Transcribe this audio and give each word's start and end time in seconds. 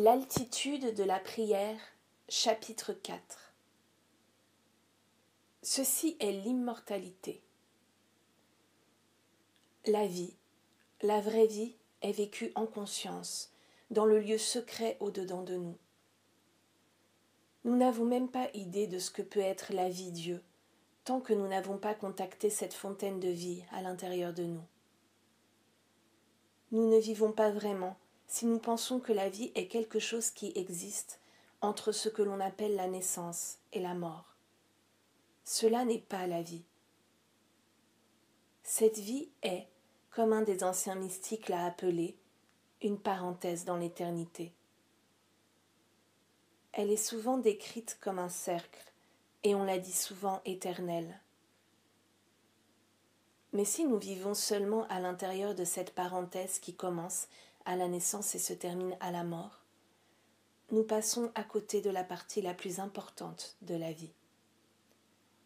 L'altitude 0.00 0.94
de 0.94 1.02
la 1.02 1.18
prière, 1.18 1.80
chapitre 2.28 2.92
4 2.92 3.52
Ceci 5.64 6.16
est 6.20 6.30
l'immortalité. 6.30 7.42
La 9.86 10.06
vie, 10.06 10.36
la 11.02 11.20
vraie 11.20 11.48
vie, 11.48 11.74
est 12.02 12.12
vécue 12.12 12.52
en 12.54 12.66
conscience, 12.66 13.50
dans 13.90 14.04
le 14.04 14.20
lieu 14.20 14.38
secret 14.38 14.96
au-dedans 15.00 15.42
de 15.42 15.56
nous. 15.56 15.76
Nous 17.64 17.74
n'avons 17.74 18.04
même 18.04 18.28
pas 18.28 18.50
idée 18.54 18.86
de 18.86 19.00
ce 19.00 19.10
que 19.10 19.22
peut 19.22 19.40
être 19.40 19.72
la 19.72 19.88
vie 19.88 20.12
Dieu, 20.12 20.44
tant 21.02 21.20
que 21.20 21.32
nous 21.32 21.48
n'avons 21.48 21.76
pas 21.76 21.94
contacté 21.94 22.50
cette 22.50 22.74
fontaine 22.74 23.18
de 23.18 23.30
vie 23.30 23.64
à 23.72 23.82
l'intérieur 23.82 24.32
de 24.32 24.44
nous. 24.44 24.64
Nous 26.70 26.88
ne 26.88 27.00
vivons 27.00 27.32
pas 27.32 27.50
vraiment 27.50 27.96
si 28.28 28.46
nous 28.46 28.58
pensons 28.58 29.00
que 29.00 29.12
la 29.12 29.28
vie 29.28 29.50
est 29.54 29.66
quelque 29.66 29.98
chose 29.98 30.30
qui 30.30 30.52
existe 30.54 31.18
entre 31.60 31.92
ce 31.92 32.08
que 32.08 32.22
l'on 32.22 32.40
appelle 32.40 32.76
la 32.76 32.86
naissance 32.86 33.58
et 33.72 33.80
la 33.80 33.94
mort. 33.94 34.36
Cela 35.44 35.84
n'est 35.84 35.98
pas 35.98 36.26
la 36.26 36.42
vie. 36.42 36.62
Cette 38.62 38.98
vie 38.98 39.30
est, 39.42 39.66
comme 40.10 40.34
un 40.34 40.42
des 40.42 40.62
anciens 40.62 40.94
mystiques 40.94 41.48
l'a 41.48 41.64
appelé, 41.64 42.16
une 42.82 42.98
parenthèse 42.98 43.64
dans 43.64 43.76
l'éternité. 43.76 44.52
Elle 46.72 46.90
est 46.90 46.96
souvent 46.96 47.38
décrite 47.38 47.98
comme 48.00 48.18
un 48.18 48.28
cercle, 48.28 48.92
et 49.42 49.54
on 49.54 49.64
la 49.64 49.78
dit 49.78 49.92
souvent 49.92 50.42
éternelle. 50.44 51.18
Mais 53.52 53.64
si 53.64 53.84
nous 53.84 53.98
vivons 53.98 54.34
seulement 54.34 54.86
à 54.88 55.00
l'intérieur 55.00 55.54
de 55.54 55.64
cette 55.64 55.94
parenthèse 55.94 56.58
qui 56.58 56.74
commence 56.74 57.26
à 57.68 57.76
la 57.76 57.86
naissance 57.86 58.34
et 58.34 58.38
se 58.38 58.54
termine 58.54 58.96
à 58.98 59.10
la 59.10 59.24
mort, 59.24 59.60
nous 60.70 60.84
passons 60.84 61.30
à 61.34 61.44
côté 61.44 61.82
de 61.82 61.90
la 61.90 62.02
partie 62.02 62.40
la 62.40 62.54
plus 62.54 62.80
importante 62.80 63.56
de 63.60 63.74
la 63.74 63.92
vie. 63.92 64.14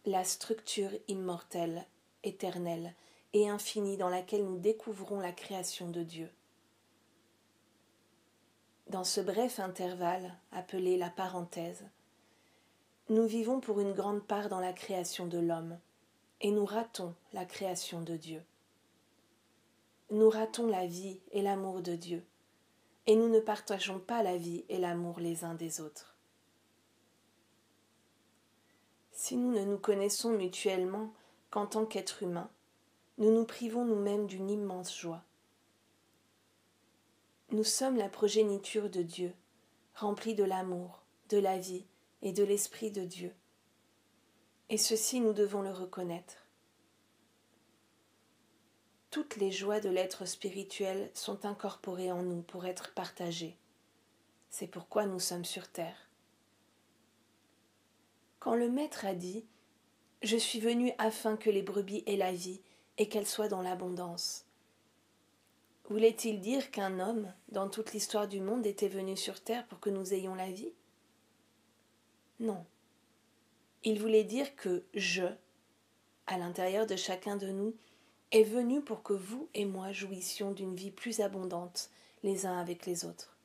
La 0.06 0.23
structure 0.23 0.93
immortelle, 1.09 1.84
éternelle 2.23 2.95
et 3.33 3.48
infinie 3.48 3.97
dans 3.97 4.09
laquelle 4.09 4.45
nous 4.45 4.59
découvrons 4.59 5.19
la 5.19 5.33
création 5.33 5.91
de 5.91 6.05
Dieu. 6.05 6.31
Dans 8.87 9.05
ce 9.05 9.20
bref 9.20 9.59
intervalle 9.59 10.33
appelé 10.53 10.97
la 10.97 11.11
parenthèse, 11.11 11.84
nous 13.09 13.27
vivons 13.27 13.59
pour 13.59 13.81
une 13.81 13.95
grande 13.95 14.23
part 14.23 14.48
dans 14.48 14.61
la 14.61 14.73
création 14.73 15.27
de 15.27 15.39
l'homme, 15.39 15.77
et 16.41 16.53
nous 16.53 16.67
ratons 16.67 17.17
la 17.33 17.45
création 17.45 18.00
de 18.00 18.17
Dieu 18.17 18.45
nous 20.13 20.29
ratons 20.29 20.67
la 20.67 20.87
vie 20.87 21.21
et 21.31 21.41
l'amour 21.41 21.81
de 21.81 21.97
Dieu, 21.97 22.23
et 23.07 23.17
nous 23.17 23.31
ne 23.31 23.41
partageons 23.41 23.99
pas 23.99 24.23
la 24.23 24.37
vie 24.37 24.67
et 24.69 24.77
l'amour 24.77 25.21
les 25.21 25.43
uns 25.43 25.55
des 25.55 25.81
autres. 25.81 26.19
Si 29.11 29.39
nous 29.39 29.53
ne 29.53 29.65
nous 29.65 29.79
connaissons 29.79 30.29
mutuellement 30.29 31.15
qu'en 31.49 31.67
tant 31.67 31.87
qu'êtres 31.87 32.23
humains, 32.23 32.51
nous 33.17 33.33
nous 33.33 33.47
privons 33.47 33.87
nous-mêmes 33.87 34.27
d'une 34.27 34.51
immense 34.51 34.95
joie. 34.95 35.25
Nous 37.51 37.65
sommes 37.65 37.97
la 37.97 38.11
progéniture 38.11 38.91
de 38.91 39.01
Dieu, 39.01 39.33
remplie 39.95 40.35
de 40.35 40.45
l'amour, 40.45 41.01
de 41.31 41.39
la 41.39 41.57
vie 41.57 41.87
et 42.21 42.33
de 42.33 42.45
l'Esprit 42.45 42.91
de 42.91 43.07
Dieu. 43.07 43.33
Et 44.69 44.77
ceci 44.77 45.21
nous 45.21 45.33
devons 45.33 45.63
le 45.63 45.73
reconnaître 45.73 46.42
toutes 49.13 49.37
les 49.37 49.53
joies 49.53 49.79
de 49.79 49.91
l'être 49.91 50.25
spirituel 50.25 51.11
sont 51.13 51.45
incorporées 51.45 52.11
en 52.11 52.23
nous 52.23 52.41
pour 52.41 52.65
être 52.65 52.95
partagées. 52.95 53.59
C'est 54.49 54.67
pourquoi 54.67 55.05
nous 55.05 55.21
sommes 55.21 55.45
sur 55.45 55.69
terre. 55.69 56.09
Quand 58.41 58.55
le 58.55 58.71
Maître 58.71 59.05
a 59.05 59.15
dit 59.15 59.45
Je 60.23 60.39
suis 60.39 60.61
venu 60.61 60.93
afin 60.97 61.37
que 61.37 61.51
les 61.51 61.61
brebis 61.61 62.03
aient 62.06 62.17
la 62.17 62.33
vie 62.33 62.62
et 62.97 63.11
qu'elles 63.11 63.27
soient 63.27 63.49
dans 63.49 63.61
l'abondance, 63.61 64.47
voulait-il 65.91 66.41
dire 66.41 66.71
qu'un 66.71 66.99
homme, 66.99 67.34
dans 67.51 67.69
toute 67.69 67.93
l'histoire 67.93 68.28
du 68.28 68.41
monde, 68.41 68.65
était 68.65 68.89
venu 68.89 69.15
sur 69.19 69.43
terre 69.43 69.67
pour 69.67 69.78
que 69.78 69.91
nous 69.91 70.15
ayons 70.15 70.34
la 70.34 70.51
vie? 70.51 70.72
Non. 72.41 72.65
Il 73.84 74.01
voulait 74.01 74.25
dire 74.25 74.56
que 74.56 74.84
je, 74.95 75.27
à 76.27 76.39
l'intérieur 76.39 76.87
de 76.87 76.97
chacun 76.97 77.37
de 77.37 77.49
nous, 77.49 77.75
est 78.32 78.44
venu 78.44 78.81
pour 78.81 79.03
que 79.03 79.12
vous 79.12 79.48
et 79.54 79.66
moi 79.66 79.93
jouissions 79.93 80.53
d'une 80.53 80.75
vie 80.75 80.91
plus 80.91 81.20
abondante 81.20 81.91
les 82.22 82.47
uns 82.47 82.59
avec 82.59 82.87
les 82.87 83.04
autres. 83.04 83.37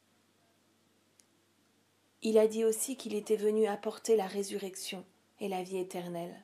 Il 2.23 2.37
a 2.37 2.47
dit 2.47 2.65
aussi 2.65 2.95
qu'il 2.95 3.13
était 3.13 3.35
venu 3.35 3.67
apporter 3.67 4.15
la 4.15 4.27
résurrection 4.27 5.05
et 5.39 5.49
la 5.49 5.61
vie 5.61 5.77
éternelle. 5.77 6.43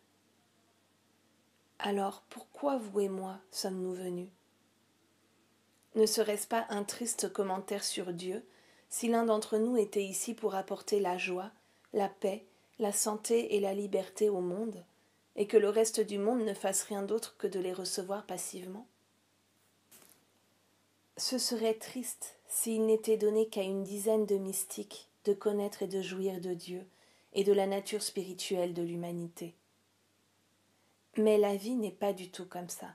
Alors 1.80 2.24
pourquoi 2.30 2.78
vous 2.78 3.00
et 3.00 3.10
moi 3.10 3.40
sommes-nous 3.50 3.94
venus? 3.94 4.30
Ne 5.96 6.06
serait-ce 6.06 6.48
pas 6.48 6.66
un 6.70 6.84
triste 6.84 7.32
commentaire 7.32 7.84
sur 7.84 8.14
Dieu 8.14 8.46
si 8.90 9.08
l'un 9.08 9.26
d'entre 9.26 9.58
nous 9.58 9.78
était 9.78 10.04
ici 10.04 10.34
pour 10.34 10.56
apporter 10.56 11.00
la 11.00 11.18
joie, 11.18 11.52
la 11.94 12.10
paix, 12.10 12.46
la 12.78 12.92
santé 12.92 13.56
et 13.56 13.60
la 13.60 13.74
liberté 13.74 14.30
au 14.30 14.42
monde? 14.42 14.84
Et 15.36 15.48
que 15.48 15.58
le 15.58 15.70
reste 15.70 16.00
du 16.00 16.18
monde 16.18 16.44
ne 16.44 16.54
fasse 16.54 16.84
rien 16.84 17.04
d'autre 17.04 17.36
que 17.38 17.48
de 17.48 17.60
les 17.60 17.74
recevoir 17.74 18.26
passivement 18.26 18.88
Ce 21.18 21.38
serait 21.38 21.74
triste 21.74 22.38
s'il 22.48 22.86
n'était 22.86 23.18
donné 23.18 23.48
qu'à 23.48 23.64
une 23.64 23.84
dizaine 23.84 24.26
de 24.26 24.38
mystiques 24.38 25.10
de 25.26 25.34
connaître 25.34 25.84
et 25.84 25.88
de 25.88 26.02
jouir 26.02 26.42
de 26.42 26.54
Dieu 26.54 26.86
et 27.34 27.44
de 27.44 27.54
la 27.54 27.68
nature 27.68 28.04
spirituelle 28.04 28.74
de 28.74 28.84
l'humanité. 28.84 29.56
Mais 31.18 31.38
la 31.38 31.56
vie 31.56 31.76
n'est 31.76 31.92
pas 31.92 32.14
du 32.14 32.30
tout 32.30 32.46
comme 32.46 32.70
ça. 32.70 32.90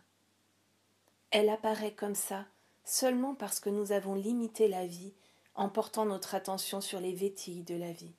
Elle 1.31 1.49
apparaît 1.49 1.94
comme 1.94 2.15
ça 2.15 2.47
seulement 2.84 3.34
parce 3.34 3.60
que 3.60 3.70
nous 3.70 3.93
avons 3.93 4.15
limité 4.15 4.69
la 4.69 4.87
vie 4.87 5.12
en 5.55 5.69
portant 5.69 6.06
notre 6.06 6.34
attention 6.34 6.81
sur 6.81 7.00
les 7.00 7.15
vétilles 7.15 7.65
de 7.65 7.75
la 7.75 7.93
vie. 7.93 8.15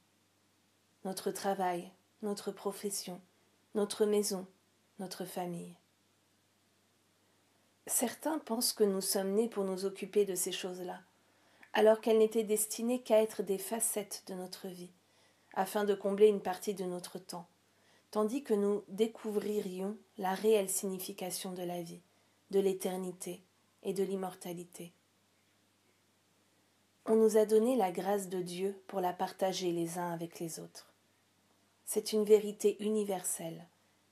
Notre 1.05 1.31
travail, 1.31 1.91
notre 2.21 2.51
profession, 2.51 3.21
notre 3.75 4.05
maison, 4.05 4.47
notre 4.97 5.25
famille. 5.25 5.75
Certains 7.85 8.39
pensent 8.39 8.73
que 8.73 8.83
nous 8.83 9.01
sommes 9.01 9.33
nés 9.33 9.47
pour 9.47 9.63
nous 9.63 9.85
occuper 9.85 10.25
de 10.25 10.33
ces 10.33 10.51
choses-là, 10.51 10.99
alors 11.73 12.01
qu'elles 12.01 12.17
n'étaient 12.17 12.43
destinées 12.43 13.01
qu'à 13.01 13.21
être 13.21 13.43
des 13.43 13.59
facettes 13.59 14.23
de 14.27 14.33
notre 14.33 14.67
vie, 14.67 14.91
afin 15.53 15.83
de 15.83 15.93
combler 15.93 16.27
une 16.27 16.41
partie 16.41 16.73
de 16.73 16.83
notre 16.83 17.19
temps, 17.19 17.47
tandis 18.09 18.43
que 18.43 18.55
nous 18.55 18.83
découvririons 18.87 19.95
la 20.17 20.33
réelle 20.33 20.69
signification 20.69 21.51
de 21.51 21.63
la 21.63 21.83
vie, 21.83 22.01
de 22.49 22.59
l'éternité 22.59 23.43
et 23.83 23.93
de 23.93 24.03
l'immortalité. 24.03 24.93
On 27.05 27.15
nous 27.15 27.37
a 27.37 27.45
donné 27.45 27.75
la 27.75 27.91
grâce 27.91 28.29
de 28.29 28.41
Dieu 28.41 28.81
pour 28.87 28.99
la 28.99 29.13
partager 29.13 29.71
les 29.71 29.99
uns 29.99 30.11
avec 30.11 30.39
les 30.39 30.59
autres 30.59 30.88
c'est 31.91 32.13
une 32.13 32.23
vérité 32.23 32.77
universelle 32.83 33.67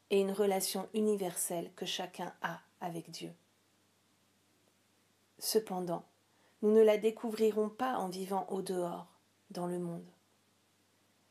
et 0.10 0.20
une 0.20 0.32
relation 0.32 0.90
universelle 0.96 1.72
que 1.76 1.86
chacun 1.86 2.34
a 2.42 2.60
avec 2.82 3.12
Dieu. 3.12 3.32
Cependant, 5.38 6.04
nous 6.64 6.72
ne 6.72 6.82
la 6.82 6.98
découvrirons 6.98 7.70
pas 7.70 7.98
en 7.98 8.10
vivant 8.10 8.48
au 8.50 8.64
dehors, 8.64 9.06
dans 9.52 9.68
le 9.68 9.78
monde. 9.78 10.10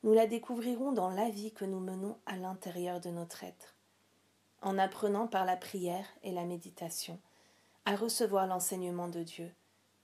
Nous 0.04 0.12
la 0.12 0.28
découvrirons 0.28 0.92
dans 0.92 1.10
la 1.10 1.30
vie 1.30 1.50
que 1.50 1.64
nous 1.64 1.80
menons 1.80 2.16
à 2.26 2.36
l'intérieur 2.36 3.00
de 3.00 3.10
notre 3.10 3.42
être, 3.42 3.74
en 4.62 4.78
apprenant 4.78 5.26
par 5.26 5.46
la 5.46 5.56
prière 5.56 6.06
et 6.22 6.30
la 6.30 6.44
méditation 6.44 7.18
à 7.86 7.96
recevoir 7.96 8.46
l'enseignement 8.46 9.08
de 9.08 9.24
Dieu 9.24 9.52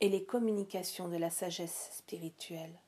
et 0.00 0.08
les 0.08 0.24
communications 0.24 1.06
de 1.06 1.18
la 1.18 1.30
sagesse 1.30 1.90
spirituelle. 1.92 2.80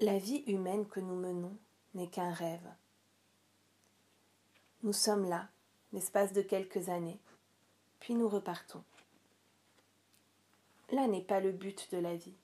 La 0.00 0.18
vie 0.18 0.42
humaine 0.48 0.88
que 0.88 0.98
nous 0.98 1.14
menons 1.14 1.56
n'est 1.94 2.08
qu'un 2.08 2.32
rêve. 2.32 2.68
Nous 4.82 4.92
sommes 4.92 5.28
là, 5.28 5.48
l'espace 5.92 6.32
de 6.32 6.42
quelques 6.42 6.88
années, 6.88 7.20
puis 8.00 8.16
nous 8.16 8.28
repartons. 8.28 8.82
Là 10.90 11.06
n'est 11.06 11.22
pas 11.22 11.38
le 11.38 11.52
but 11.52 11.92
de 11.92 11.98
la 11.98 12.16
vie. 12.16 12.34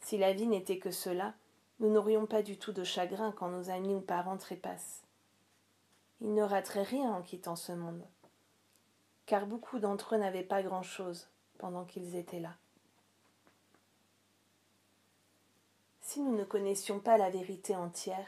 Si 0.00 0.18
la 0.18 0.34
vie 0.34 0.46
n'était 0.46 0.78
que 0.78 0.90
cela, 0.90 1.32
nous 1.80 1.90
n'aurions 1.90 2.26
pas 2.26 2.42
du 2.42 2.58
tout 2.58 2.72
de 2.72 2.84
chagrin 2.84 3.32
quand 3.32 3.48
nos 3.48 3.70
amis 3.70 3.94
ou 3.94 4.02
parents 4.02 4.36
trépassent. 4.36 5.02
Ils 6.20 6.34
ne 6.34 6.42
rateraient 6.42 6.82
rien 6.82 7.10
en 7.14 7.22
quittant 7.22 7.56
ce 7.56 7.72
monde, 7.72 8.04
car 9.24 9.46
beaucoup 9.46 9.78
d'entre 9.78 10.16
eux 10.16 10.18
n'avaient 10.18 10.42
pas 10.42 10.62
grand-chose 10.62 11.30
pendant 11.56 11.86
qu'ils 11.86 12.14
étaient 12.14 12.40
là. 12.40 12.58
Si 16.08 16.22
nous 16.22 16.34
ne 16.34 16.44
connaissions 16.44 17.00
pas 17.00 17.18
la 17.18 17.28
vérité 17.28 17.76
entière, 17.76 18.26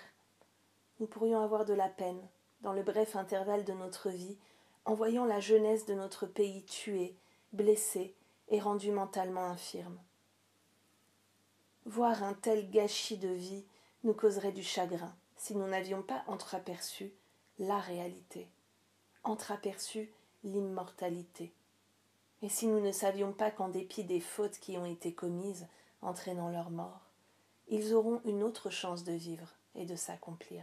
nous 0.98 1.06
pourrions 1.06 1.40
avoir 1.40 1.64
de 1.64 1.72
la 1.72 1.88
peine, 1.88 2.20
dans 2.60 2.74
le 2.74 2.82
bref 2.82 3.16
intervalle 3.16 3.64
de 3.64 3.72
notre 3.72 4.10
vie, 4.10 4.36
en 4.84 4.92
voyant 4.92 5.24
la 5.24 5.40
jeunesse 5.40 5.86
de 5.86 5.94
notre 5.94 6.26
pays 6.26 6.62
tuée, 6.64 7.16
blessée 7.54 8.14
et 8.48 8.60
rendue 8.60 8.92
mentalement 8.92 9.46
infirme. 9.46 9.98
voir 11.86 12.22
un 12.22 12.34
tel 12.34 12.70
gâchis 12.70 13.16
de 13.16 13.30
vie 13.30 13.64
nous 14.04 14.12
causerait 14.12 14.52
du 14.52 14.62
chagrin 14.62 15.16
si 15.38 15.56
nous 15.56 15.66
n'avions 15.66 16.02
pas 16.02 16.22
entreaperçu 16.26 17.14
la 17.58 17.78
réalité, 17.78 18.50
entreaperçu 19.24 20.12
l'immortalité, 20.44 21.50
et 22.42 22.50
si 22.50 22.66
nous 22.66 22.80
ne 22.80 22.92
savions 22.92 23.32
pas 23.32 23.50
qu'en 23.50 23.70
dépit 23.70 24.04
des 24.04 24.20
fautes 24.20 24.58
qui 24.58 24.76
ont 24.76 24.84
été 24.84 25.14
commises, 25.14 25.66
entraînant 26.02 26.50
leur 26.50 26.68
mort, 26.68 27.09
ils 27.70 27.94
auront 27.94 28.20
une 28.24 28.42
autre 28.42 28.68
chance 28.68 29.04
de 29.04 29.12
vivre 29.12 29.48
et 29.76 29.86
de 29.86 29.96
s'accomplir. 29.96 30.62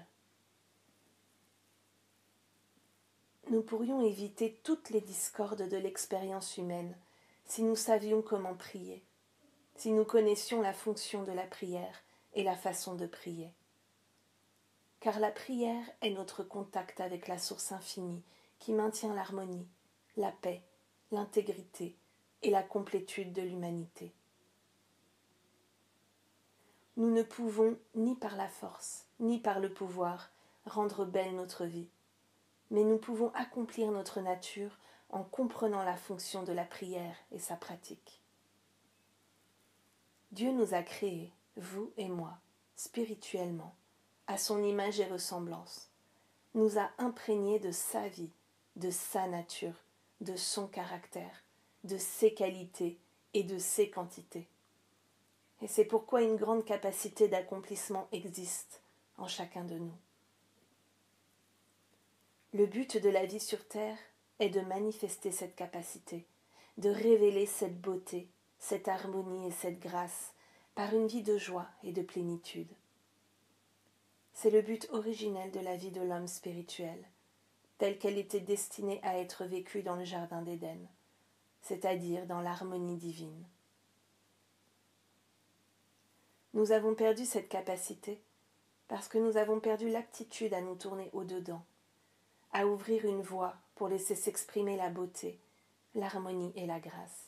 Nous 3.50 3.62
pourrions 3.62 4.06
éviter 4.06 4.60
toutes 4.64 4.90
les 4.90 5.00
discordes 5.00 5.70
de 5.70 5.78
l'expérience 5.78 6.58
humaine 6.58 6.94
si 7.46 7.64
nous 7.64 7.78
savions 7.78 8.22
comment 8.22 8.56
prier, 8.56 9.02
si 9.78 9.92
nous 9.92 10.04
connaissions 10.04 10.62
la 10.62 10.74
fonction 10.74 11.24
de 11.24 11.32
la 11.32 11.46
prière 11.46 12.04
et 12.34 12.44
la 12.44 12.58
façon 12.58 12.96
de 12.96 13.08
prier. 13.08 13.50
Car 15.00 15.22
la 15.22 15.32
prière 15.32 15.86
est 16.02 16.10
notre 16.10 16.44
contact 16.44 17.00
avec 17.00 17.30
la 17.30 17.38
source 17.38 17.72
infinie 17.72 18.22
qui 18.60 18.74
maintient 18.74 19.14
l'harmonie, 19.14 19.68
la 20.18 20.32
paix, 20.32 20.62
l'intégrité 21.12 21.96
et 22.42 22.50
la 22.50 22.64
complétude 22.64 23.32
de 23.32 23.44
l'humanité. 23.44 24.12
Nous 26.98 27.12
ne 27.12 27.22
pouvons, 27.22 27.78
ni 27.94 28.16
par 28.16 28.36
la 28.36 28.50
force, 28.50 29.06
ni 29.20 29.40
par 29.40 29.60
le 29.60 29.72
pouvoir, 29.72 30.32
rendre 30.66 31.06
belle 31.06 31.36
notre 31.36 31.66
vie, 31.66 31.90
mais 32.72 32.84
nous 32.84 32.98
pouvons 32.98 33.32
accomplir 33.36 33.92
notre 33.92 34.20
nature 34.20 34.78
en 35.10 35.24
comprenant 35.24 35.84
la 35.84 35.96
fonction 35.96 36.42
de 36.42 36.52
la 36.52 36.66
prière 36.66 37.16
et 37.32 37.38
sa 37.38 37.56
pratique. 37.56 38.24
Dieu 40.32 40.52
nous 40.52 40.74
a 40.74 40.82
créés, 40.82 41.32
vous 41.56 41.94
et 41.98 42.10
moi, 42.10 42.40
spirituellement, 42.76 43.76
à 44.26 44.40
son 44.40 44.64
image 44.64 45.00
et 45.00 45.06
ressemblance, 45.06 45.92
nous 46.56 46.80
a 46.80 46.90
imprégnés 46.98 47.60
de 47.60 47.72
sa 47.72 48.08
vie, 48.08 48.32
de 48.76 48.90
sa 48.90 49.28
nature, 49.28 49.84
de 50.22 50.36
son 50.36 50.68
caractère, 50.68 51.44
de 51.84 52.00
ses 52.00 52.34
qualités 52.34 53.00
et 53.36 53.44
de 53.44 53.60
ses 53.60 53.92
quantités. 53.92 54.50
Et 55.62 55.68
c'est 55.68 55.86
pourquoi 55.86 56.22
une 56.22 56.36
grande 56.36 56.66
capacité 56.66 57.28
d'accomplissement 57.28 58.08
existe 58.12 58.82
en 59.18 59.28
chacun 59.28 59.64
de 59.64 59.76
nous. 59.76 59.98
Le 62.54 62.66
but 62.66 62.98
de 62.98 63.10
la 63.10 63.26
vie 63.26 63.40
sur 63.40 63.68
Terre 63.68 63.98
est 64.40 64.50
de 64.50 64.62
manifester 64.62 65.32
cette 65.32 65.56
capacité, 65.56 66.26
de 66.78 66.90
révéler 66.90 67.46
cette 67.46 67.82
beauté, 67.82 68.30
cette 68.60 68.88
harmonie 68.88 69.48
et 69.48 69.52
cette 69.52 69.80
grâce 69.80 70.34
par 70.76 70.94
une 70.94 71.08
vie 71.08 71.24
de 71.24 71.38
joie 71.38 71.68
et 71.84 71.92
de 71.92 72.04
plénitude. 72.04 72.72
C'est 74.34 74.52
le 74.52 74.62
but 74.62 74.88
originel 74.92 75.50
de 75.52 75.60
la 75.60 75.76
vie 75.76 75.90
de 75.90 76.02
l'homme 76.02 76.28
spirituel, 76.28 77.04
telle 77.80 77.98
qu'elle 77.98 78.20
était 78.20 78.40
destinée 78.40 79.00
à 79.04 79.18
être 79.18 79.46
vécue 79.46 79.82
dans 79.82 79.96
le 79.96 80.06
Jardin 80.06 80.44
d'Éden, 80.44 80.88
c'est-à-dire 81.64 82.28
dans 82.28 82.42
l'harmonie 82.42 82.98
divine. 82.98 83.44
Nous 86.54 86.72
avons 86.72 86.96
perdu 86.96 87.26
cette 87.26 87.50
capacité 87.50 88.22
parce 88.88 89.08
que 89.08 89.18
nous 89.18 89.38
avons 89.38 89.60
perdu 89.60 89.90
l'aptitude 89.90 90.54
à 90.54 90.62
nous 90.62 90.76
tourner 90.76 91.10
au-dedans, 91.14 91.64
à 92.54 92.66
ouvrir 92.66 93.06
une 93.06 93.22
voie 93.22 93.56
pour 93.76 93.90
laisser 93.90 94.16
s'exprimer 94.16 94.78
la 94.78 94.90
beauté, 94.90 95.40
l'harmonie 95.94 96.54
et 96.56 96.66
la 96.66 96.80
grâce. 96.80 97.28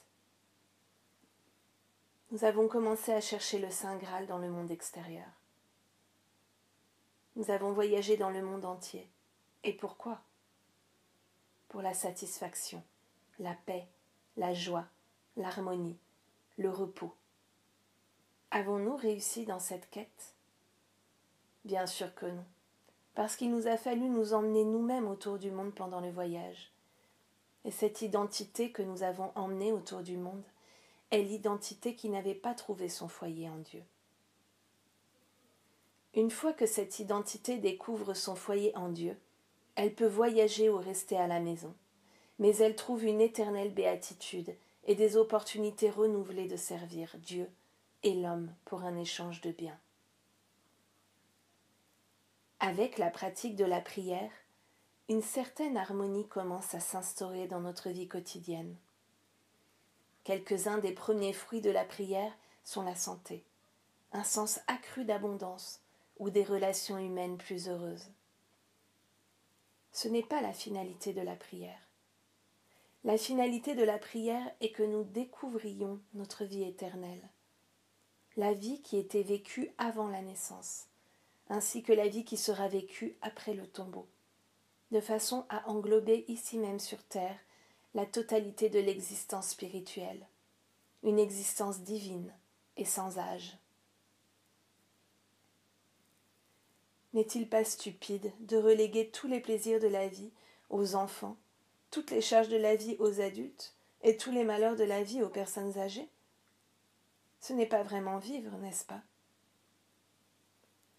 Nous 2.31 2.43
avons 2.43 2.67
commencé 2.67 3.11
à 3.11 3.21
chercher 3.21 3.59
le 3.59 3.71
Saint 3.71 3.97
Graal 3.97 4.27
dans 4.27 4.37
le 4.37 4.49
monde 4.49 4.71
extérieur. 4.71 5.27
Nous 7.35 7.49
avons 7.51 7.71
voyagé 7.71 8.17
dans 8.17 8.29
le 8.29 8.41
monde 8.41 8.65
entier. 8.65 9.09
Et 9.63 9.73
pourquoi? 9.73 10.21
Pour 11.69 11.81
la 11.81 11.93
satisfaction, 11.93 12.83
la 13.39 13.53
paix, 13.65 13.87
la 14.37 14.53
joie, 14.53 14.85
l'harmonie, 15.37 15.97
le 16.57 16.69
repos. 16.69 17.15
Avons-nous 18.51 18.95
réussi 18.95 19.45
dans 19.45 19.59
cette 19.59 19.87
quête? 19.91 20.33
Bien 21.65 21.85
sûr 21.85 22.15
que 22.15 22.25
non, 22.25 22.45
parce 23.13 23.35
qu'il 23.35 23.51
nous 23.51 23.67
a 23.67 23.77
fallu 23.77 24.09
nous 24.09 24.33
emmener 24.33 24.65
nous-mêmes 24.65 25.07
autour 25.07 25.37
du 25.37 25.51
monde 25.51 25.75
pendant 25.75 26.01
le 26.01 26.09
voyage. 26.09 26.71
Et 27.63 27.69
cette 27.69 28.01
identité 28.01 28.71
que 28.71 28.81
nous 28.81 29.03
avons 29.03 29.31
emmenée 29.35 29.71
autour 29.71 30.01
du 30.01 30.17
monde 30.17 30.41
est 31.11 31.21
l'identité 31.21 31.93
qui 31.93 32.09
n'avait 32.09 32.33
pas 32.33 32.55
trouvé 32.55 32.89
son 32.89 33.07
foyer 33.07 33.47
en 33.49 33.57
Dieu. 33.57 33.83
Une 36.15 36.31
fois 36.31 36.53
que 36.53 36.65
cette 36.65 36.97
identité 36.97 37.57
découvre 37.57 38.15
son 38.15 38.33
foyer 38.33 38.75
en 38.75 38.89
Dieu, 38.89 39.15
elle 39.75 39.93
peut 39.93 40.07
voyager 40.07 40.69
ou 40.69 40.77
rester 40.77 41.17
à 41.17 41.27
la 41.27 41.39
maison, 41.39 41.75
mais 42.39 42.55
elle 42.57 42.75
trouve 42.75 43.05
une 43.05 43.21
éternelle 43.21 43.71
béatitude 43.71 44.55
et 44.87 44.95
des 44.95 45.17
opportunités 45.17 45.91
renouvelées 45.91 46.47
de 46.47 46.57
servir 46.57 47.15
Dieu 47.19 47.47
et 48.03 48.13
l'homme 48.13 48.53
pour 48.65 48.83
un 48.83 48.95
échange 48.95 49.41
de 49.41 49.51
biens. 49.51 49.79
Avec 52.59 52.97
la 52.97 53.09
pratique 53.09 53.55
de 53.55 53.65
la 53.65 53.81
prière, 53.81 54.31
une 55.07 55.21
certaine 55.21 55.77
harmonie 55.77 56.27
commence 56.27 56.73
à 56.75 56.79
s'instaurer 56.79 57.47
dans 57.47 57.61
notre 57.61 57.89
vie 57.89 58.07
quotidienne. 58.07 58.75
Quelques-uns 60.23 60.77
des 60.77 60.91
premiers 60.91 61.33
fruits 61.33 61.61
de 61.61 61.71
la 61.71 61.85
prière 61.85 62.31
sont 62.63 62.83
la 62.83 62.95
santé, 62.95 63.43
un 64.11 64.23
sens 64.23 64.59
accru 64.67 65.05
d'abondance 65.05 65.81
ou 66.17 66.29
des 66.29 66.43
relations 66.43 66.97
humaines 66.97 67.37
plus 67.37 67.69
heureuses. 67.69 68.09
Ce 69.91 70.07
n'est 70.07 70.23
pas 70.23 70.41
la 70.41 70.53
finalité 70.53 71.13
de 71.13 71.21
la 71.21 71.35
prière. 71.35 71.79
La 73.03 73.17
finalité 73.17 73.75
de 73.75 73.83
la 73.83 73.97
prière 73.97 74.51
est 74.59 74.71
que 74.71 74.83
nous 74.83 75.03
découvrions 75.03 75.99
notre 76.13 76.43
vie 76.43 76.63
éternelle 76.63 77.29
la 78.39 78.53
vie 78.53 78.81
qui 78.81 78.95
était 78.95 79.21
vécue 79.21 79.69
avant 79.77 80.07
la 80.07 80.21
naissance, 80.21 80.85
ainsi 81.49 81.83
que 81.83 81.91
la 81.91 82.07
vie 82.07 82.23
qui 82.23 82.37
sera 82.37 82.69
vécue 82.69 83.17
après 83.21 83.53
le 83.53 83.67
tombeau, 83.67 84.07
de 84.91 85.01
façon 85.01 85.45
à 85.49 85.69
englober 85.69 86.23
ici 86.29 86.57
même 86.57 86.79
sur 86.79 87.03
terre 87.03 87.37
la 87.95 88.05
totalité 88.05 88.69
de 88.69 88.79
l'existence 88.79 89.49
spirituelle, 89.49 90.25
une 91.03 91.19
existence 91.19 91.81
divine 91.81 92.33
et 92.77 92.85
sans 92.85 93.17
âge. 93.17 93.57
N'est-il 97.11 97.49
pas 97.49 97.65
stupide 97.65 98.31
de 98.39 98.55
reléguer 98.55 99.09
tous 99.09 99.27
les 99.27 99.41
plaisirs 99.41 99.81
de 99.81 99.87
la 99.87 100.07
vie 100.07 100.31
aux 100.69 100.95
enfants, 100.95 101.35
toutes 101.91 102.11
les 102.11 102.21
charges 102.21 102.47
de 102.47 102.55
la 102.55 102.77
vie 102.77 102.95
aux 102.99 103.19
adultes 103.19 103.75
et 104.01 104.15
tous 104.15 104.31
les 104.31 104.45
malheurs 104.45 104.77
de 104.77 104.85
la 104.85 105.03
vie 105.03 105.23
aux 105.23 105.29
personnes 105.29 105.77
âgées? 105.77 106.07
Ce 107.39 107.53
n'est 107.53 107.65
pas 107.65 107.83
vraiment 107.83 108.17
vivre, 108.17 108.55
n'est-ce 108.57 108.85
pas? 108.85 109.01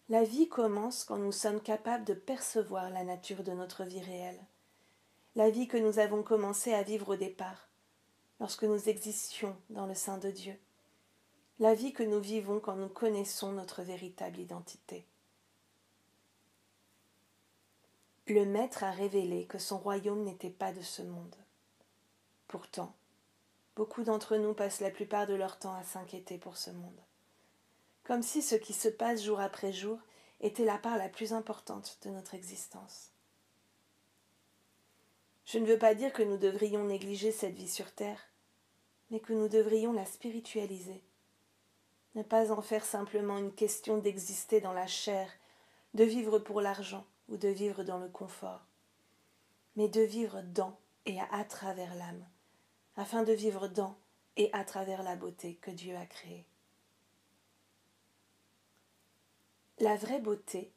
La 0.09 0.23
vie 0.23 0.49
commence 0.49 1.03
quand 1.03 1.17
nous 1.17 1.31
sommes 1.31 1.61
capables 1.61 2.03
de 2.03 2.13
percevoir 2.13 2.89
la 2.89 3.03
nature 3.03 3.43
de 3.43 3.53
notre 3.53 3.83
vie 3.85 4.01
réelle, 4.01 4.43
la 5.35 5.49
vie 5.49 5.67
que 5.67 5.77
nous 5.77 5.99
avons 5.99 6.23
commencé 6.23 6.73
à 6.73 6.83
vivre 6.83 7.13
au 7.13 7.15
départ, 7.15 7.69
lorsque 8.39 8.63
nous 8.63 8.89
existions 8.89 9.55
dans 9.69 9.85
le 9.85 9.95
sein 9.95 10.17
de 10.17 10.29
Dieu, 10.29 10.59
la 11.59 11.75
vie 11.75 11.93
que 11.93 12.03
nous 12.03 12.19
vivons 12.19 12.59
quand 12.59 12.75
nous 12.75 12.89
connaissons 12.89 13.51
notre 13.51 13.83
véritable 13.83 14.39
identité. 14.39 15.05
Le 18.27 18.45
Maître 18.45 18.83
a 18.83 18.91
révélé 18.91 19.45
que 19.45 19.59
son 19.59 19.77
royaume 19.77 20.23
n'était 20.23 20.49
pas 20.49 20.73
de 20.73 20.81
ce 20.81 21.01
monde. 21.01 21.35
Pourtant, 22.47 22.93
Beaucoup 23.75 24.03
d'entre 24.03 24.35
nous 24.35 24.53
passent 24.53 24.81
la 24.81 24.91
plupart 24.91 25.27
de 25.27 25.33
leur 25.33 25.57
temps 25.57 25.75
à 25.75 25.83
s'inquiéter 25.83 26.37
pour 26.37 26.57
ce 26.57 26.71
monde. 26.71 26.99
Comme 28.03 28.21
si 28.21 28.41
ce 28.41 28.55
qui 28.55 28.73
se 28.73 28.89
passe 28.89 29.23
jour 29.23 29.39
après 29.39 29.71
jour 29.71 29.97
était 30.41 30.65
la 30.65 30.77
part 30.77 30.97
la 30.97 31.07
plus 31.07 31.31
importante 31.33 31.97
de 32.03 32.09
notre 32.09 32.33
existence. 32.33 33.11
Je 35.45 35.57
ne 35.59 35.65
veux 35.65 35.77
pas 35.77 35.95
dire 35.95 36.11
que 36.11 36.23
nous 36.23 36.37
devrions 36.37 36.83
négliger 36.83 37.31
cette 37.31 37.55
vie 37.55 37.69
sur 37.69 37.91
Terre, 37.93 38.29
mais 39.09 39.19
que 39.19 39.33
nous 39.33 39.47
devrions 39.47 39.93
la 39.93 40.05
spiritualiser. 40.05 41.01
Ne 42.15 42.23
pas 42.23 42.51
en 42.51 42.61
faire 42.61 42.83
simplement 42.83 43.37
une 43.37 43.53
question 43.53 43.97
d'exister 43.97 44.59
dans 44.59 44.73
la 44.73 44.87
chair, 44.87 45.29
de 45.93 46.03
vivre 46.03 46.39
pour 46.39 46.59
l'argent 46.59 47.05
ou 47.29 47.37
de 47.37 47.47
vivre 47.47 47.83
dans 47.83 47.99
le 47.99 48.09
confort, 48.09 48.65
mais 49.77 49.87
de 49.87 50.01
vivre 50.01 50.41
dans 50.41 50.77
et 51.05 51.19
à 51.31 51.45
travers 51.45 51.95
l'âme 51.95 52.25
afin 53.01 53.23
de 53.23 53.33
vivre 53.33 53.67
dans 53.67 53.97
et 54.37 54.51
à 54.53 54.63
travers 54.63 55.01
la 55.01 55.15
beauté 55.15 55.55
que 55.55 55.71
Dieu 55.71 55.95
a 55.97 56.05
créée. 56.05 56.45
La 59.79 59.95
vraie 59.95 60.21
beauté 60.21 60.71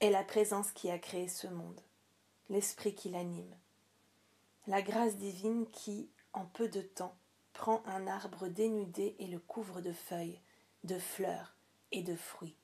est 0.00 0.08
la 0.08 0.24
présence 0.24 0.72
qui 0.72 0.90
a 0.90 0.98
créé 0.98 1.28
ce 1.28 1.46
monde, 1.46 1.82
l'esprit 2.48 2.94
qui 2.94 3.10
l'anime, 3.10 3.54
la 4.66 4.80
grâce 4.80 5.16
divine 5.16 5.66
qui, 5.66 6.08
en 6.32 6.46
peu 6.46 6.66
de 6.66 6.80
temps, 6.80 7.14
prend 7.52 7.82
un 7.84 8.06
arbre 8.06 8.48
dénudé 8.48 9.14
et 9.18 9.26
le 9.26 9.38
couvre 9.38 9.82
de 9.82 9.92
feuilles, 9.92 10.40
de 10.84 10.98
fleurs, 10.98 11.54
et 11.92 12.02
de 12.02 12.16
fruits. 12.16 12.56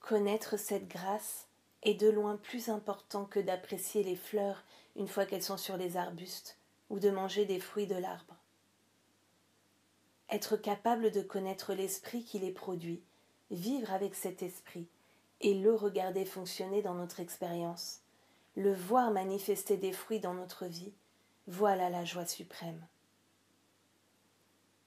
Connaître 0.00 0.58
cette 0.58 0.88
grâce 0.88 1.48
est 1.82 1.94
de 1.94 2.10
loin 2.10 2.36
plus 2.36 2.68
important 2.68 3.24
que 3.24 3.40
d'apprécier 3.40 4.02
les 4.02 4.16
fleurs 4.16 4.62
une 4.94 5.08
fois 5.08 5.24
qu'elles 5.24 5.42
sont 5.42 5.56
sur 5.56 5.78
les 5.78 5.96
arbustes 5.96 6.58
ou 6.92 7.00
de 7.00 7.10
manger 7.10 7.46
des 7.46 7.58
fruits 7.58 7.86
de 7.86 7.96
l'arbre. 7.96 8.36
Être 10.28 10.56
capable 10.56 11.10
de 11.10 11.22
connaître 11.22 11.72
l'esprit 11.72 12.22
qui 12.22 12.38
les 12.38 12.52
produit, 12.52 13.02
vivre 13.50 13.92
avec 13.92 14.14
cet 14.14 14.42
esprit 14.42 14.86
et 15.40 15.54
le 15.54 15.74
regarder 15.74 16.26
fonctionner 16.26 16.82
dans 16.82 16.94
notre 16.94 17.18
expérience, 17.18 18.02
le 18.56 18.74
voir 18.74 19.10
manifester 19.10 19.78
des 19.78 19.92
fruits 19.92 20.20
dans 20.20 20.34
notre 20.34 20.66
vie, 20.66 20.92
voilà 21.46 21.88
la 21.88 22.04
joie 22.04 22.26
suprême. 22.26 22.86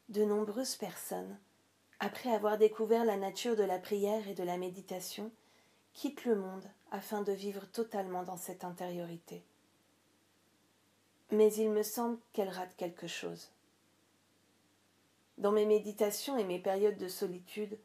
De 0.10 0.24
nombreuses 0.24 0.76
personnes, 0.76 1.40
après 2.00 2.32
avoir 2.32 2.60
découvert 2.60 3.04
la 3.04 3.18
nature 3.18 3.56
de 3.56 3.64
la 3.64 3.80
prière 3.80 4.28
et 4.28 4.36
de 4.36 4.44
la 4.44 4.58
méditation, 4.58 5.32
quittent 5.94 6.26
le 6.26 6.36
monde 6.36 6.70
afin 6.92 7.24
de 7.24 7.32
vivre 7.32 7.66
totalement 7.66 8.22
dans 8.22 8.38
cette 8.38 8.64
intériorité. 8.64 9.44
Mais 11.32 11.53
il 11.53 11.72
me 11.72 11.84
semble 11.84 12.17
qu'elles 12.34 12.50
ratent 12.50 12.75
quelque 12.77 13.08
chose. 13.08 13.50
Dans 15.38 15.51
mes 15.51 15.65
méditations 15.65 16.38
et 16.38 16.44
mes 16.44 16.60
périodes 16.60 16.98
de 16.98 17.08
solitude, 17.08 17.77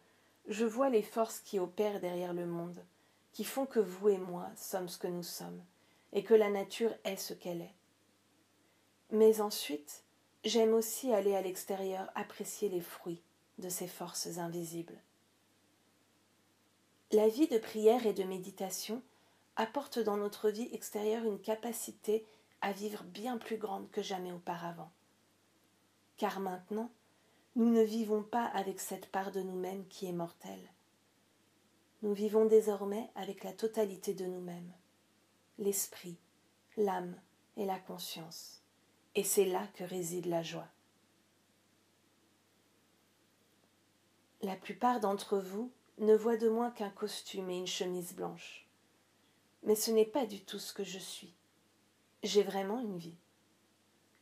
je 0.46 0.64
vois 0.64 0.90
les 0.90 1.02
forces 1.02 1.40
qui 1.40 1.58
opèrent 1.58 2.00
derrière 2.00 2.32
le 2.32 2.46
monde, 2.46 2.84
qui 3.32 3.44
font 3.44 3.66
que 3.66 3.80
vous 3.80 4.08
et 4.08 4.18
moi 4.18 4.48
sommes 4.56 4.88
ce 4.88 4.98
que 4.98 5.08
nous 5.08 5.22
sommes, 5.22 5.62
et 6.12 6.22
que 6.22 6.34
la 6.34 6.50
nature 6.50 6.94
est 7.04 7.16
ce 7.16 7.34
qu'elle 7.34 7.62
est. 7.62 7.74
Mais 9.10 9.40
ensuite, 9.40 10.04
j'aime 10.44 10.74
aussi 10.74 11.12
aller 11.12 11.34
à 11.34 11.42
l'extérieur 11.42 12.10
apprécier 12.14 12.68
les 12.68 12.80
fruits 12.80 13.22
de 13.58 13.68
ces 13.68 13.88
forces 13.88 14.38
invisibles. 14.38 14.98
La 17.12 17.28
vie 17.28 17.48
de 17.48 17.58
prière 17.58 18.06
et 18.06 18.12
de 18.12 18.22
méditation 18.22 19.02
apporte 19.56 19.98
dans 19.98 20.16
notre 20.16 20.48
vie 20.48 20.68
extérieure 20.72 21.24
une 21.24 21.40
capacité 21.40 22.24
à 22.60 22.72
vivre 22.72 23.04
bien 23.04 23.38
plus 23.38 23.56
grande 23.56 23.90
que 23.90 24.02
jamais 24.02 24.32
auparavant. 24.32 24.90
Car 26.16 26.40
maintenant, 26.40 26.90
nous 27.56 27.70
ne 27.70 27.82
vivons 27.82 28.22
pas 28.22 28.44
avec 28.44 28.80
cette 28.80 29.10
part 29.10 29.32
de 29.32 29.40
nous-mêmes 29.40 29.86
qui 29.88 30.06
est 30.06 30.12
mortelle. 30.12 30.70
Nous 32.02 32.12
vivons 32.12 32.46
désormais 32.46 33.10
avec 33.14 33.44
la 33.44 33.52
totalité 33.52 34.14
de 34.14 34.26
nous-mêmes, 34.26 34.72
l'esprit, 35.58 36.18
l'âme 36.76 37.20
et 37.56 37.66
la 37.66 37.78
conscience. 37.78 38.62
Et 39.14 39.24
c'est 39.24 39.44
là 39.44 39.66
que 39.74 39.84
réside 39.84 40.26
la 40.26 40.42
joie. 40.42 40.68
La 44.42 44.56
plupart 44.56 45.00
d'entre 45.00 45.38
vous 45.38 45.70
ne 45.98 46.14
voient 46.14 46.38
de 46.38 46.48
moi 46.48 46.70
qu'un 46.70 46.88
costume 46.88 47.50
et 47.50 47.58
une 47.58 47.66
chemise 47.66 48.14
blanche. 48.14 48.66
Mais 49.64 49.74
ce 49.74 49.90
n'est 49.90 50.06
pas 50.06 50.24
du 50.24 50.40
tout 50.42 50.58
ce 50.58 50.72
que 50.72 50.84
je 50.84 50.98
suis. 50.98 51.34
J'ai 52.22 52.42
vraiment 52.42 52.80
une 52.80 52.98
vie. 52.98 53.16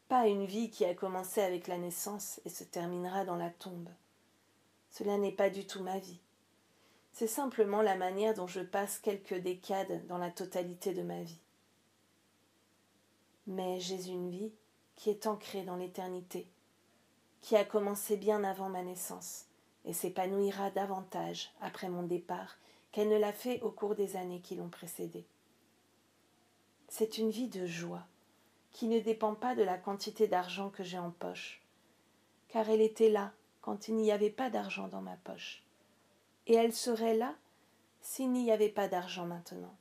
Pas 0.08 0.28
une 0.28 0.46
vie 0.46 0.70
qui 0.70 0.84
a 0.84 0.94
commencé 0.94 1.40
avec 1.40 1.66
la 1.66 1.78
naissance 1.78 2.40
et 2.44 2.48
se 2.48 2.62
terminera 2.62 3.24
dans 3.24 3.34
la 3.34 3.50
tombe. 3.50 3.88
Cela 4.90 5.18
n'est 5.18 5.32
pas 5.32 5.50
du 5.50 5.66
tout 5.66 5.82
ma 5.82 5.98
vie. 5.98 6.20
C'est 7.12 7.26
simplement 7.26 7.82
la 7.82 7.96
manière 7.96 8.34
dont 8.34 8.46
je 8.46 8.60
passe 8.60 9.00
quelques 9.00 9.34
décades 9.34 10.06
dans 10.06 10.18
la 10.18 10.30
totalité 10.30 10.94
de 10.94 11.02
ma 11.02 11.20
vie. 11.22 11.40
Mais 13.48 13.80
j'ai 13.80 14.06
une 14.06 14.30
vie 14.30 14.52
qui 14.94 15.10
est 15.10 15.26
ancrée 15.26 15.64
dans 15.64 15.76
l'éternité, 15.76 16.46
qui 17.40 17.56
a 17.56 17.64
commencé 17.64 18.16
bien 18.16 18.44
avant 18.44 18.68
ma 18.68 18.84
naissance 18.84 19.46
et 19.84 19.92
s'épanouira 19.92 20.70
davantage 20.70 21.50
après 21.60 21.88
mon 21.88 22.04
départ 22.04 22.58
qu'elle 22.92 23.08
ne 23.08 23.18
l'a 23.18 23.32
fait 23.32 23.60
au 23.62 23.70
cours 23.72 23.96
des 23.96 24.16
années 24.16 24.40
qui 24.40 24.54
l'ont 24.54 24.68
précédée. 24.68 25.26
C'est 26.88 27.18
une 27.18 27.30
vie 27.30 27.48
de 27.48 27.66
joie 27.66 28.06
qui 28.72 28.86
ne 28.88 28.98
dépend 28.98 29.34
pas 29.34 29.54
de 29.54 29.62
la 29.62 29.76
quantité 29.76 30.26
d'argent 30.26 30.70
que 30.70 30.82
j'ai 30.82 30.98
en 30.98 31.10
poche, 31.10 31.62
car 32.48 32.68
elle 32.70 32.80
était 32.80 33.10
là 33.10 33.32
quand 33.60 33.88
il 33.88 33.96
n'y 33.96 34.10
avait 34.10 34.30
pas 34.30 34.50
d'argent 34.50 34.88
dans 34.88 35.02
ma 35.02 35.16
poche, 35.16 35.62
et 36.46 36.54
elle 36.54 36.74
serait 36.74 37.16
là 37.16 37.34
s'il 38.00 38.32
n'y 38.32 38.50
avait 38.50 38.68
pas 38.68 38.88
d'argent 38.88 39.26
maintenant. 39.26 39.76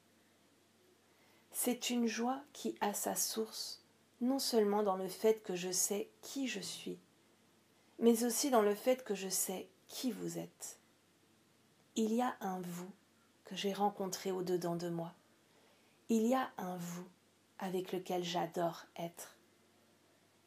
C'est 1.51 1.89
une 1.89 2.07
joie 2.07 2.41
qui 2.53 2.75
a 2.81 2.93
sa 2.93 3.15
source 3.15 3.81
non 4.19 4.39
seulement 4.39 4.83
dans 4.83 4.97
le 4.97 5.07
fait 5.07 5.41
que 5.43 5.55
je 5.55 5.71
sais 5.71 6.09
qui 6.21 6.47
je 6.47 6.59
suis, 6.59 6.99
mais 7.99 8.23
aussi 8.25 8.49
dans 8.49 8.61
le 8.61 8.75
fait 8.75 9.03
que 9.03 9.15
je 9.15 9.29
sais 9.29 9.69
qui 9.87 10.11
vous 10.11 10.37
êtes. 10.37 10.79
Il 11.95 12.13
y 12.13 12.21
a 12.21 12.35
un 12.41 12.59
vous 12.61 12.91
que 13.45 13.55
j'ai 13.55 13.73
rencontré 13.73 14.31
au-dedans 14.31 14.75
de 14.75 14.89
moi. 14.89 15.13
Il 16.09 16.25
y 16.25 16.35
a 16.35 16.49
un 16.57 16.77
vous 16.77 17.05
avec 17.59 17.91
lequel 17.91 18.23
j'adore 18.23 18.85
être. 18.95 19.35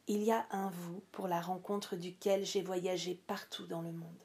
Il 0.07 0.23
y 0.23 0.31
a 0.31 0.47
un 0.49 0.71
vous 0.71 1.03
pour 1.11 1.27
la 1.27 1.39
rencontre 1.39 1.95
duquel 1.95 2.43
j'ai 2.43 2.63
voyagé 2.63 3.13
partout 3.27 3.67
dans 3.67 3.83
le 3.83 3.91
monde. 3.91 4.23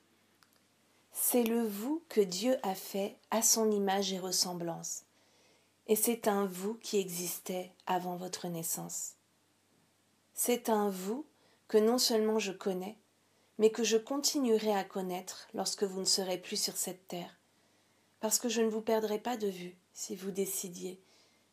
C'est 1.12 1.43
le 1.43 1.62
vous 1.62 2.02
que 2.09 2.23
Dieu 2.23 2.57
a 2.62 2.75
fait 2.75 3.19
à 3.31 3.43
son 3.43 3.71
image 3.71 4.14
et 4.14 4.19
ressemblance, 4.19 5.05
et 5.88 5.97
c'est 5.97 6.26
un 6.26 6.47
vous 6.47 6.75
qui 6.75 6.99
existait 6.99 7.71
avant 7.87 8.16
votre 8.16 8.49
naissance. 8.49 9.16
C'est 10.33 10.71
un 10.71 10.88
vous 10.88 11.26
que 11.69 11.76
non 11.76 11.99
seulement 11.99 12.38
je 12.38 12.52
connais, 12.52 12.97
mais 13.59 13.71
que 13.71 13.85
je 13.85 13.99
continuerai 13.99 14.75
à 14.75 14.85
connaître 14.85 15.49
lorsque 15.52 15.85
vous 15.85 16.00
ne 16.00 16.07
serez 16.07 16.38
plus 16.38 16.61
sur 16.61 16.78
cette 16.78 17.09
terre, 17.09 17.38
parce 18.21 18.38
que 18.38 18.49
je 18.49 18.62
ne 18.62 18.71
vous 18.71 18.83
perdrai 18.83 19.19
pas 19.19 19.37
de 19.37 19.49
vue 19.49 19.76
si 19.93 20.16
vous 20.16 20.31
décidiez, 20.31 20.99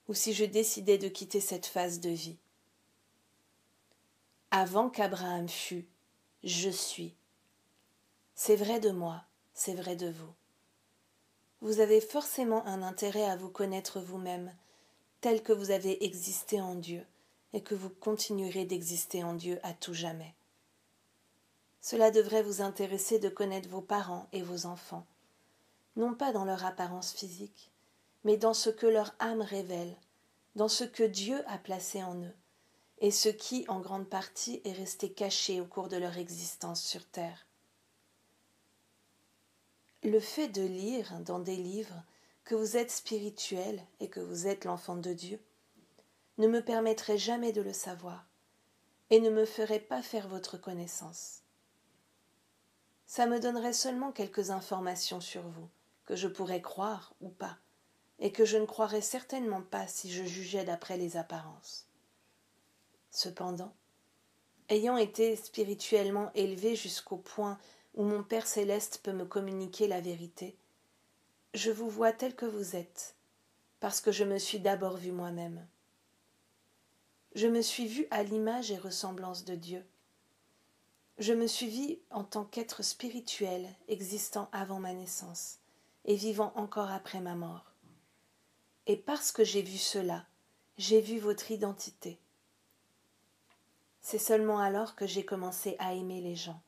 ou 0.08 0.14
si 0.14 0.34
je 0.34 0.46
décidais 0.46 0.98
de 0.98 1.08
quitter 1.08 1.40
cette 1.40 1.66
phase 1.66 2.00
de 2.00 2.10
vie. 2.10 2.38
Avant 4.52 4.90
qu'Abraham 4.90 5.50
fût, 5.50 5.88
je 6.44 6.70
suis. 6.70 7.16
C'est 8.36 8.56
vrai 8.56 8.80
de 8.80 8.92
moi, 8.92 9.24
c'est 9.54 9.74
vrai 9.74 9.96
de 9.96 10.10
vous. 10.10 10.34
Vous 11.62 11.80
avez 11.80 12.02
forcément 12.02 12.66
un 12.68 12.82
intérêt 12.82 13.24
à 13.24 13.38
vous 13.38 13.50
connaître 13.50 14.02
vous-même, 14.02 14.54
tel 15.22 15.42
que 15.42 15.54
vous 15.54 15.72
avez 15.72 16.04
existé 16.04 16.60
en 16.60 16.76
Dieu, 16.76 17.06
et 17.54 17.62
que 17.62 17.76
vous 17.76 17.90
continuerez 17.90 18.66
d'exister 18.66 19.24
en 19.24 19.34
Dieu 19.34 19.60
à 19.64 19.74
tout 19.74 19.94
jamais. 19.94 20.36
Cela 21.82 22.12
devrait 22.12 22.44
vous 22.44 22.62
intéresser 22.62 23.20
de 23.20 23.30
connaître 23.30 23.70
vos 23.70 23.82
parents 23.82 24.28
et 24.32 24.42
vos 24.42 24.66
enfants, 24.66 25.06
non 25.96 26.14
pas 26.14 26.32
dans 26.32 26.46
leur 26.46 26.66
apparence 26.66 27.14
physique, 27.14 27.73
mais 28.24 28.38
dans 28.38 28.53
ce 28.53 28.70
que 28.70 28.88
leur 28.88 29.13
âme 29.20 29.42
révèle, 29.42 29.96
dans 30.56 30.68
ce 30.68 30.84
que 30.84 31.03
Dieu 31.03 31.44
a 31.48 31.58
placé 31.58 32.03
en 32.03 32.15
eux, 32.22 32.36
et 33.00 33.12
ce 33.12 33.30
qui, 33.30 33.65
en 33.68 33.80
grande 33.80 34.08
partie, 34.08 34.62
est 34.63 34.72
resté 34.72 35.12
caché 35.12 35.60
au 35.60 35.65
cours 35.65 35.89
de 35.89 35.98
leur 35.98 36.18
existence 36.18 36.82
sur 36.84 37.06
terre. 37.06 37.46
Le 40.03 40.20
fait 40.20 40.48
de 40.48 40.62
lire 40.62 41.20
dans 41.22 41.39
des 41.39 41.56
livres 41.56 42.03
que 42.46 42.56
vous 42.56 42.77
êtes 42.77 42.92
spirituel 42.92 43.82
et 44.00 44.10
que 44.10 44.20
vous 44.20 44.48
êtes 44.48 44.65
l'enfant 44.65 44.96
de 44.96 45.13
Dieu 45.13 45.39
ne 46.38 46.48
me 46.48 46.63
permettrait 46.63 47.18
jamais 47.18 47.51
de 47.51 47.62
le 47.62 47.74
savoir 47.74 48.25
et 49.10 49.20
ne 49.20 49.30
me 49.30 49.46
ferait 49.46 49.80
pas 49.80 50.01
faire 50.01 50.27
votre 50.27 50.58
connaissance 50.58 51.44
ça 53.13 53.27
me 53.27 53.39
donnerait 53.39 53.74
seulement 53.74 54.12
quelques 54.12 54.50
informations 54.50 55.22
sur 55.22 55.44
vous, 55.44 55.70
que 56.06 56.15
je 56.15 56.27
pourrais 56.27 56.63
croire 56.63 57.13
ou 57.22 57.30
pas, 57.30 57.60
et 58.24 58.32
que 58.32 58.46
je 58.46 58.58
ne 58.58 58.65
croirais 58.65 59.01
certainement 59.01 59.62
pas 59.62 59.86
si 59.86 60.10
je 60.10 60.24
jugeais 60.24 60.63
d'après 60.63 60.96
les 60.96 61.18
apparences. 61.18 61.86
Cependant, 63.12 63.74
ayant 64.70 64.96
été 64.96 65.36
spirituellement 65.36 66.32
élevé 66.34 66.77
jusqu'au 66.77 67.18
point 67.18 67.60
où 67.96 68.03
mon 68.03 68.24
Père 68.24 68.48
céleste 68.48 69.01
peut 69.03 69.12
me 69.12 69.25
communiquer 69.25 69.88
la 69.88 70.00
vérité, 70.00 70.56
je 71.53 71.70
vous 71.70 71.89
vois 71.89 72.13
tel 72.13 72.34
que 72.34 72.46
vous 72.46 72.77
êtes, 72.77 73.13
parce 73.82 74.00
que 74.00 74.13
je 74.13 74.24
me 74.24 74.38
suis 74.38 74.60
d'abord 74.60 74.96
vu 74.96 75.12
moi-même. 75.12 75.68
Je 77.36 77.48
me 77.48 77.62
suis 77.62 77.88
vu 77.88 78.08
à 78.10 78.24
l'image 78.24 78.72
et 78.72 78.77
ressemblance 78.77 79.44
de 79.44 79.56
Dieu, 79.56 79.86
je 81.20 81.34
me 81.34 81.46
suis 81.46 81.68
vue 81.68 81.98
en 82.10 82.24
tant 82.24 82.46
qu'être 82.46 82.84
spirituel 82.84 83.68
existant 83.89 84.48
avant 84.53 84.80
ma 84.80 84.94
naissance 84.94 85.58
et 86.06 86.15
vivant 86.15 86.53
encore 86.56 86.89
après 86.89 87.20
ma 87.20 87.36
mort. 87.36 87.73
Et 88.88 88.98
parce 88.98 89.32
que 89.32 89.44
j'ai 89.44 89.62
vu 89.62 89.78
cela, 89.78 90.25
j'ai 90.78 91.02
vu 91.02 91.20
votre 91.20 91.52
identité. 91.52 92.20
C'est 94.02 94.20
seulement 94.20 94.60
alors 94.60 94.96
que 94.96 95.08
j'ai 95.08 95.24
commencé 95.24 95.75
à 95.80 95.94
aimer 95.94 96.22
les 96.22 96.36
gens, 96.36 96.62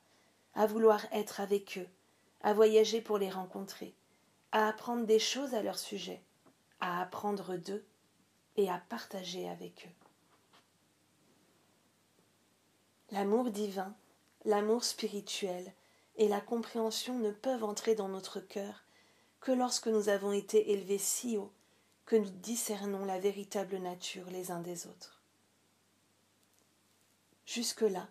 à 0.54 0.66
vouloir 0.66 1.04
être 1.12 1.40
avec 1.40 1.78
eux, 1.78 1.88
à 2.40 2.54
voyager 2.54 3.00
pour 3.00 3.18
les 3.18 3.30
rencontrer, 3.30 3.94
à 4.52 4.68
apprendre 4.68 5.04
des 5.04 5.18
choses 5.18 5.54
à 5.54 5.62
leur 5.62 5.78
sujet, 5.78 6.22
à 6.80 7.02
apprendre 7.02 7.56
d'eux 7.56 7.84
et 8.56 8.70
à 8.70 8.82
partager 8.88 9.48
avec 9.48 9.86
eux. 9.86 10.06
L'amour 13.10 13.50
divin 13.50 13.94
l'amour 14.46 14.84
spirituel 14.84 15.72
et 16.16 16.28
la 16.28 16.40
compréhension 16.40 17.18
ne 17.18 17.32
peuvent 17.32 17.64
entrer 17.64 17.94
dans 17.94 18.08
notre 18.08 18.40
cœur 18.40 18.84
que 19.40 19.50
lorsque 19.52 19.88
nous 19.88 20.08
avons 20.08 20.32
été 20.32 20.72
élevés 20.72 20.98
si 20.98 21.36
haut 21.36 21.52
que 22.06 22.16
nous 22.16 22.30
discernons 22.30 23.04
la 23.04 23.18
véritable 23.18 23.78
nature 23.78 24.30
les 24.30 24.50
uns 24.50 24.60
des 24.60 24.86
autres. 24.86 25.20
Jusque-là, 27.44 28.08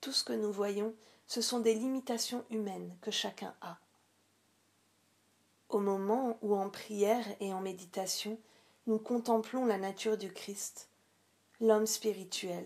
tout 0.00 0.12
ce 0.12 0.24
que 0.24 0.32
nous 0.32 0.52
voyons, 0.52 0.94
ce 1.26 1.40
sont 1.40 1.60
des 1.60 1.74
limitations 1.74 2.44
humaines 2.50 2.96
que 3.02 3.10
chacun 3.10 3.54
a. 3.60 3.78
Au 5.68 5.80
moment 5.80 6.38
où 6.40 6.54
en 6.54 6.70
prière 6.70 7.26
et 7.40 7.52
en 7.52 7.60
méditation, 7.60 8.38
nous 8.86 8.98
contemplons 8.98 9.66
la 9.66 9.76
nature 9.76 10.16
du 10.16 10.32
Christ, 10.32 10.88
l'homme 11.60 11.86
spirituel, 11.86 12.64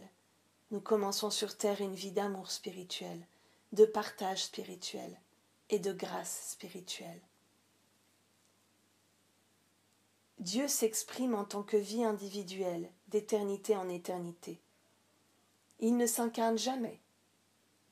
nous 0.70 0.80
commençons 0.80 1.30
sur 1.30 1.56
terre 1.56 1.80
une 1.80 1.94
vie 1.94 2.12
d'amour 2.12 2.50
spirituel, 2.50 3.26
de 3.72 3.84
partage 3.84 4.44
spirituel 4.44 5.20
et 5.70 5.78
de 5.78 5.92
grâce 5.92 6.50
spirituelle. 6.52 7.20
Dieu 10.42 10.66
s'exprime 10.66 11.36
en 11.36 11.44
tant 11.44 11.62
que 11.62 11.76
vie 11.76 12.02
individuelle, 12.02 12.90
d'éternité 13.06 13.76
en 13.76 13.88
éternité. 13.88 14.60
Il 15.78 15.96
ne 15.96 16.04
s'incarne 16.04 16.58
jamais. 16.58 16.98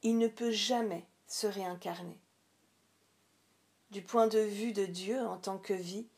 Il 0.03 0.19
ne 0.19 0.27
peut 0.27 0.51
jamais 0.51 1.07
se 1.29 1.47
réincarner. 1.47 2.19
Du 3.93 4.03
point 4.03 4.27
de 4.27 4.41
vue 4.41 4.73
de 4.73 4.85
Dieu 4.85 5.21
en 5.21 5.39
tant 5.39 5.59
que 5.59 5.73
vie, 5.73 6.09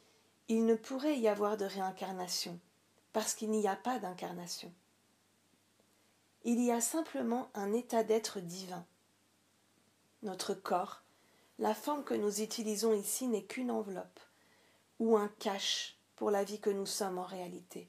il 0.49 0.65
ne 0.65 0.75
pourrait 0.75 1.19
y 1.19 1.29
avoir 1.29 1.59
de 1.59 1.67
réincarnation, 1.67 2.59
parce 3.13 3.35
qu'il 3.35 3.51
n'y 3.51 3.69
a 3.69 3.77
pas 3.77 3.99
d'incarnation. 3.99 4.73
Il 6.45 6.65
y 6.65 6.73
a 6.73 6.81
simplement 6.81 7.51
un 7.53 7.75
état 7.75 8.05
d'être 8.05 8.41
divin. 8.41 8.87
Notre 10.23 10.55
corps, 10.55 11.03
la 11.59 11.75
forme 11.75 12.05
que 12.05 12.15
nous 12.15 12.41
utilisons 12.41 12.95
ici 12.95 13.29
n'est 13.29 13.45
qu'une 13.45 13.71
enveloppe 13.71 14.21
ou 14.99 15.19
un 15.19 15.29
cache 15.39 15.99
pour 16.23 16.31
la 16.31 16.45
vie 16.45 16.61
que 16.61 16.71
nous 16.71 16.87
sommes 16.87 17.19
en 17.19 17.25
réalité. 17.25 17.89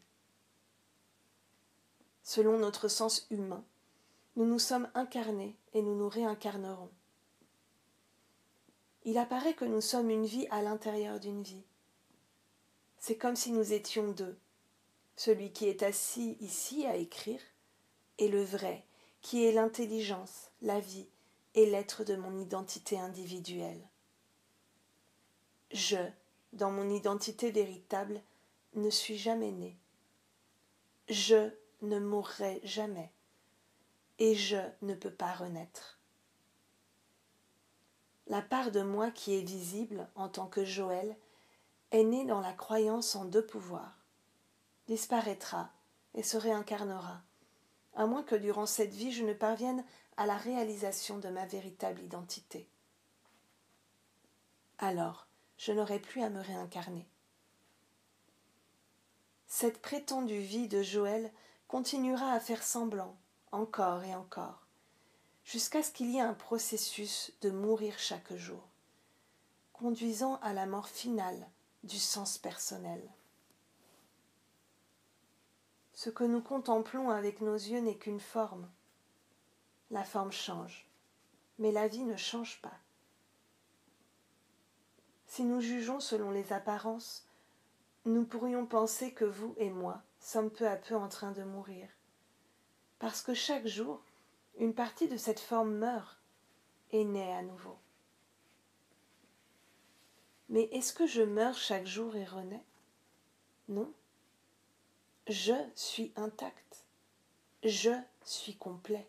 Selon 2.23 2.57
notre 2.57 2.87
sens 2.87 3.27
humain, 3.29 3.63
nous 4.35 4.47
nous 4.47 4.57
sommes 4.57 4.89
incarnés 4.95 5.55
et 5.75 5.83
nous 5.83 5.95
nous 5.95 6.09
réincarnerons. 6.09 6.89
Il 9.05 9.19
apparaît 9.19 9.53
que 9.53 9.65
nous 9.65 9.81
sommes 9.81 10.09
une 10.09 10.25
vie 10.25 10.47
à 10.49 10.63
l'intérieur 10.63 11.19
d'une 11.19 11.43
vie. 11.43 11.61
C'est 12.97 13.17
comme 13.17 13.35
si 13.35 13.51
nous 13.51 13.71
étions 13.71 14.09
deux, 14.13 14.35
celui 15.15 15.53
qui 15.53 15.67
est 15.67 15.83
assis 15.83 16.35
ici 16.39 16.87
à 16.87 16.95
écrire, 16.95 17.41
et 18.17 18.29
le 18.29 18.43
vrai, 18.43 18.83
qui 19.21 19.45
est 19.45 19.51
l'intelligence, 19.51 20.49
la 20.63 20.79
vie 20.79 21.07
et 21.53 21.67
l'être 21.67 22.03
de 22.03 22.15
mon 22.15 22.35
identité 22.39 22.97
individuelle. 22.97 23.87
Je, 25.71 25.97
dans 26.53 26.71
mon 26.71 26.89
identité 26.89 27.51
véritable, 27.51 28.21
ne 28.75 28.89
suis 28.89 29.17
jamais 29.17 29.51
né. 29.51 29.77
Je 31.09 31.51
ne 31.81 31.99
mourrai 31.99 32.61
jamais. 32.63 33.11
Et 34.19 34.35
je 34.35 34.57
ne 34.81 34.93
peux 34.93 35.11
pas 35.11 35.33
renaître. 35.33 35.99
La 38.27 38.41
part 38.41 38.71
de 38.71 38.81
moi 38.81 39.11
qui 39.11 39.35
est 39.35 39.41
visible 39.41 40.07
en 40.15 40.29
tant 40.29 40.47
que 40.47 40.63
Joël 40.63 41.17
est 41.91 42.03
née 42.03 42.25
dans 42.25 42.39
la 42.39 42.53
croyance 42.53 43.15
en 43.15 43.25
deux 43.25 43.45
pouvoirs, 43.45 43.99
disparaîtra 44.87 45.71
et 46.15 46.23
se 46.23 46.37
réincarnera, 46.37 47.21
à 47.95 48.05
moins 48.05 48.23
que 48.23 48.35
durant 48.35 48.65
cette 48.65 48.93
vie 48.93 49.11
je 49.11 49.23
ne 49.23 49.33
parvienne 49.33 49.83
à 50.15 50.25
la 50.25 50.37
réalisation 50.37 51.17
de 51.19 51.29
ma 51.29 51.45
véritable 51.45 52.01
identité. 52.01 52.67
Alors, 54.77 55.22
je 55.63 55.71
n'aurai 55.71 55.99
plus 55.99 56.21
à 56.21 56.29
me 56.29 56.41
réincarner. 56.41 57.07
Cette 59.47 59.81
prétendue 59.81 60.41
vie 60.41 60.67
de 60.67 60.83
Joël 60.83 61.31
continuera 61.69 62.33
à 62.33 62.41
faire 62.41 62.63
semblant, 62.63 63.15
encore 63.53 64.03
et 64.03 64.13
encore, 64.13 64.67
jusqu'à 65.45 65.81
ce 65.81 65.91
qu'il 65.91 66.11
y 66.11 66.17
ait 66.17 66.21
un 66.21 66.33
processus 66.33 67.31
de 67.39 67.49
mourir 67.49 67.97
chaque 67.97 68.33
jour, 68.35 68.67
conduisant 69.71 70.35
à 70.41 70.51
la 70.51 70.65
mort 70.65 70.89
finale 70.89 71.47
du 71.83 71.97
sens 71.97 72.37
personnel. 72.37 73.01
Ce 75.93 76.09
que 76.09 76.25
nous 76.25 76.41
contemplons 76.41 77.09
avec 77.09 77.39
nos 77.39 77.55
yeux 77.55 77.79
n'est 77.79 77.97
qu'une 77.97 78.19
forme. 78.19 78.69
La 79.91 80.03
forme 80.03 80.33
change, 80.33 80.89
mais 81.57 81.71
la 81.71 81.87
vie 81.87 82.03
ne 82.03 82.17
change 82.17 82.61
pas. 82.61 82.82
Si 85.33 85.43
nous 85.43 85.61
jugeons 85.61 85.99
selon 85.99 86.29
les 86.29 86.53
apparences, 86.53 87.25
nous 88.05 88.23
pourrions 88.23 88.67
penser 88.67 89.13
que 89.13 89.25
vous 89.25 89.55
et 89.57 89.71
moi 89.71 90.03
sommes 90.19 90.51
peu 90.51 90.67
à 90.67 90.75
peu 90.75 90.95
en 90.95 91.09
train 91.09 91.31
de 91.31 91.41
mourir. 91.41 91.89
Parce 92.99 93.23
que 93.23 93.33
chaque 93.33 93.65
jour, 93.65 93.99
une 94.59 94.75
partie 94.75 95.07
de 95.07 95.17
cette 95.17 95.39
forme 95.39 95.73
meurt 95.73 96.21
et 96.91 97.03
naît 97.03 97.33
à 97.33 97.41
nouveau. 97.41 97.75
Mais 100.49 100.69
est-ce 100.71 100.93
que 100.93 101.07
je 101.07 101.23
meurs 101.23 101.57
chaque 101.57 101.87
jour 101.87 102.15
et 102.15 102.25
renais 102.25 102.63
Non. 103.69 103.91
Je 105.27 105.55
suis 105.73 106.13
intact. 106.15 106.85
Je 107.63 107.89
suis 108.23 108.55
complet. 108.55 109.07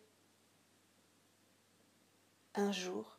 Un 2.55 2.73
jour, 2.73 3.19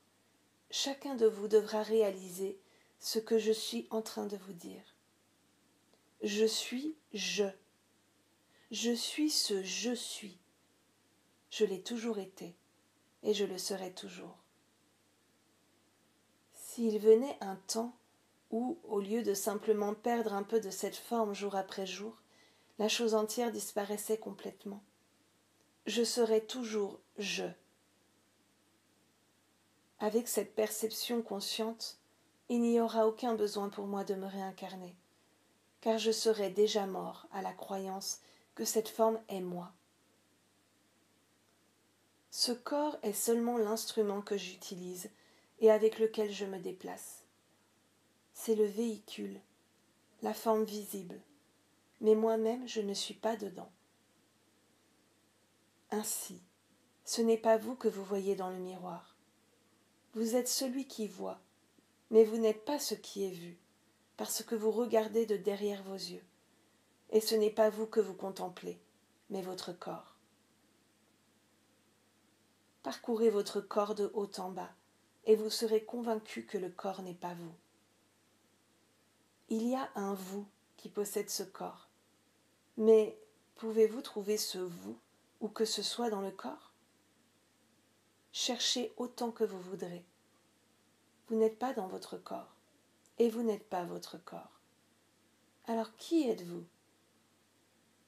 chacun 0.71 1.13
de 1.13 1.27
vous 1.27 1.47
devra 1.47 1.83
réaliser 1.83 2.57
ce 2.99 3.19
que 3.19 3.37
je 3.37 3.51
suis 3.51 3.87
en 3.89 4.01
train 4.01 4.25
de 4.25 4.37
vous 4.37 4.53
dire. 4.53 4.95
Je 6.23 6.45
suis 6.45 6.95
je. 7.13 7.45
Je 8.71 8.91
suis 8.91 9.29
ce 9.29 9.63
je 9.63 9.93
suis. 9.93 10.39
Je 11.49 11.65
l'ai 11.65 11.81
toujours 11.81 12.19
été 12.19 12.55
et 13.23 13.33
je 13.33 13.45
le 13.45 13.57
serai 13.57 13.91
toujours. 13.91 14.37
S'il 16.53 16.99
venait 16.99 17.37
un 17.41 17.55
temps 17.67 17.95
où, 18.51 18.79
au 18.83 18.99
lieu 18.99 19.23
de 19.23 19.33
simplement 19.33 19.93
perdre 19.93 20.33
un 20.33 20.43
peu 20.43 20.59
de 20.59 20.69
cette 20.69 20.95
forme 20.95 21.33
jour 21.33 21.55
après 21.55 21.85
jour, 21.85 22.21
la 22.77 22.89
chose 22.89 23.15
entière 23.15 23.51
disparaissait 23.51 24.17
complètement, 24.17 24.83
je 25.85 26.03
serais 26.03 26.41
toujours 26.41 26.99
je. 27.17 27.45
Avec 29.99 30.27
cette 30.27 30.55
perception 30.55 31.21
consciente, 31.21 31.99
il 32.49 32.61
n'y 32.61 32.79
aura 32.79 33.07
aucun 33.07 33.35
besoin 33.35 33.69
pour 33.69 33.87
moi 33.87 34.03
de 34.03 34.15
me 34.15 34.27
réincarner 34.27 34.95
car 35.85 35.99
je 35.99 36.09
serais 36.09 36.49
déjà 36.49 36.87
mort 36.87 37.27
à 37.31 37.43
la 37.43 37.53
croyance 37.53 38.19
que 38.55 38.65
cette 38.65 38.89
forme 38.89 39.19
est 39.29 39.39
moi. 39.39 39.71
Ce 42.31 42.51
corps 42.51 42.97
est 43.03 43.13
seulement 43.13 43.59
l'instrument 43.59 44.23
que 44.23 44.35
j'utilise 44.35 45.11
et 45.59 45.69
avec 45.69 45.99
lequel 45.99 46.31
je 46.31 46.45
me 46.45 46.57
déplace. 46.57 47.21
C'est 48.33 48.55
le 48.55 48.65
véhicule, 48.65 49.39
la 50.23 50.33
forme 50.33 50.63
visible, 50.63 51.21
mais 52.01 52.15
moi-même 52.15 52.67
je 52.67 52.81
ne 52.81 52.95
suis 52.95 53.13
pas 53.13 53.35
dedans. 53.35 53.69
Ainsi, 55.91 56.41
ce 57.03 57.21
n'est 57.21 57.37
pas 57.37 57.57
vous 57.57 57.75
que 57.75 57.87
vous 57.87 58.03
voyez 58.03 58.35
dans 58.35 58.49
le 58.49 58.57
miroir. 58.57 59.15
Vous 60.15 60.35
êtes 60.35 60.49
celui 60.49 60.87
qui 60.87 61.07
voit, 61.07 61.39
mais 62.15 62.23
vous 62.23 62.37
n'êtes 62.37 62.63
pas 62.63 62.79
ce 62.79 62.95
qui 62.95 63.25
est 63.25 63.31
vu 63.31 63.57
parce 64.15 64.41
que 64.41 64.55
vous 64.55 64.71
regardez 64.71 65.25
de 65.25 65.35
derrière 65.35 65.83
vos 65.83 65.95
yeux. 65.95 66.23
Et 67.09 67.19
ce 67.19 67.35
n'est 67.35 67.49
pas 67.49 67.69
vous 67.69 67.87
que 67.87 67.99
vous 67.99 68.13
contemplez, 68.13 68.79
mais 69.29 69.41
votre 69.41 69.73
corps. 69.73 70.15
Parcourez 72.83 73.29
votre 73.29 73.59
corps 73.59 73.95
de 73.95 74.09
haut 74.13 74.31
en 74.37 74.49
bas, 74.49 74.71
et 75.25 75.35
vous 75.35 75.49
serez 75.49 75.83
convaincu 75.83 76.45
que 76.45 76.57
le 76.57 76.69
corps 76.69 77.01
n'est 77.01 77.13
pas 77.13 77.33
vous. 77.33 77.53
Il 79.49 79.67
y 79.67 79.75
a 79.75 79.89
un 79.95 80.13
vous 80.13 80.47
qui 80.77 80.87
possède 80.87 81.29
ce 81.29 81.43
corps. 81.43 81.89
Mais 82.77 83.19
pouvez-vous 83.55 84.01
trouver 84.01 84.37
ce 84.37 84.59
vous, 84.59 84.97
où 85.41 85.49
que 85.49 85.65
ce 85.65 85.83
soit 85.83 86.09
dans 86.09 86.21
le 86.21 86.31
corps? 86.31 86.71
Cherchez 88.31 88.93
autant 88.95 89.31
que 89.31 89.43
vous 89.43 89.59
voudrez. 89.59 90.05
Vous 91.27 91.35
n'êtes 91.35 91.57
pas 91.57 91.73
dans 91.73 91.87
votre 91.87 92.17
corps 92.17 92.55
et 93.17 93.29
vous 93.29 93.41
n'êtes 93.41 93.67
pas 93.67 93.83
votre 93.83 94.17
corps. 94.23 94.59
Alors 95.67 95.95
qui 95.97 96.29
êtes-vous? 96.29 96.63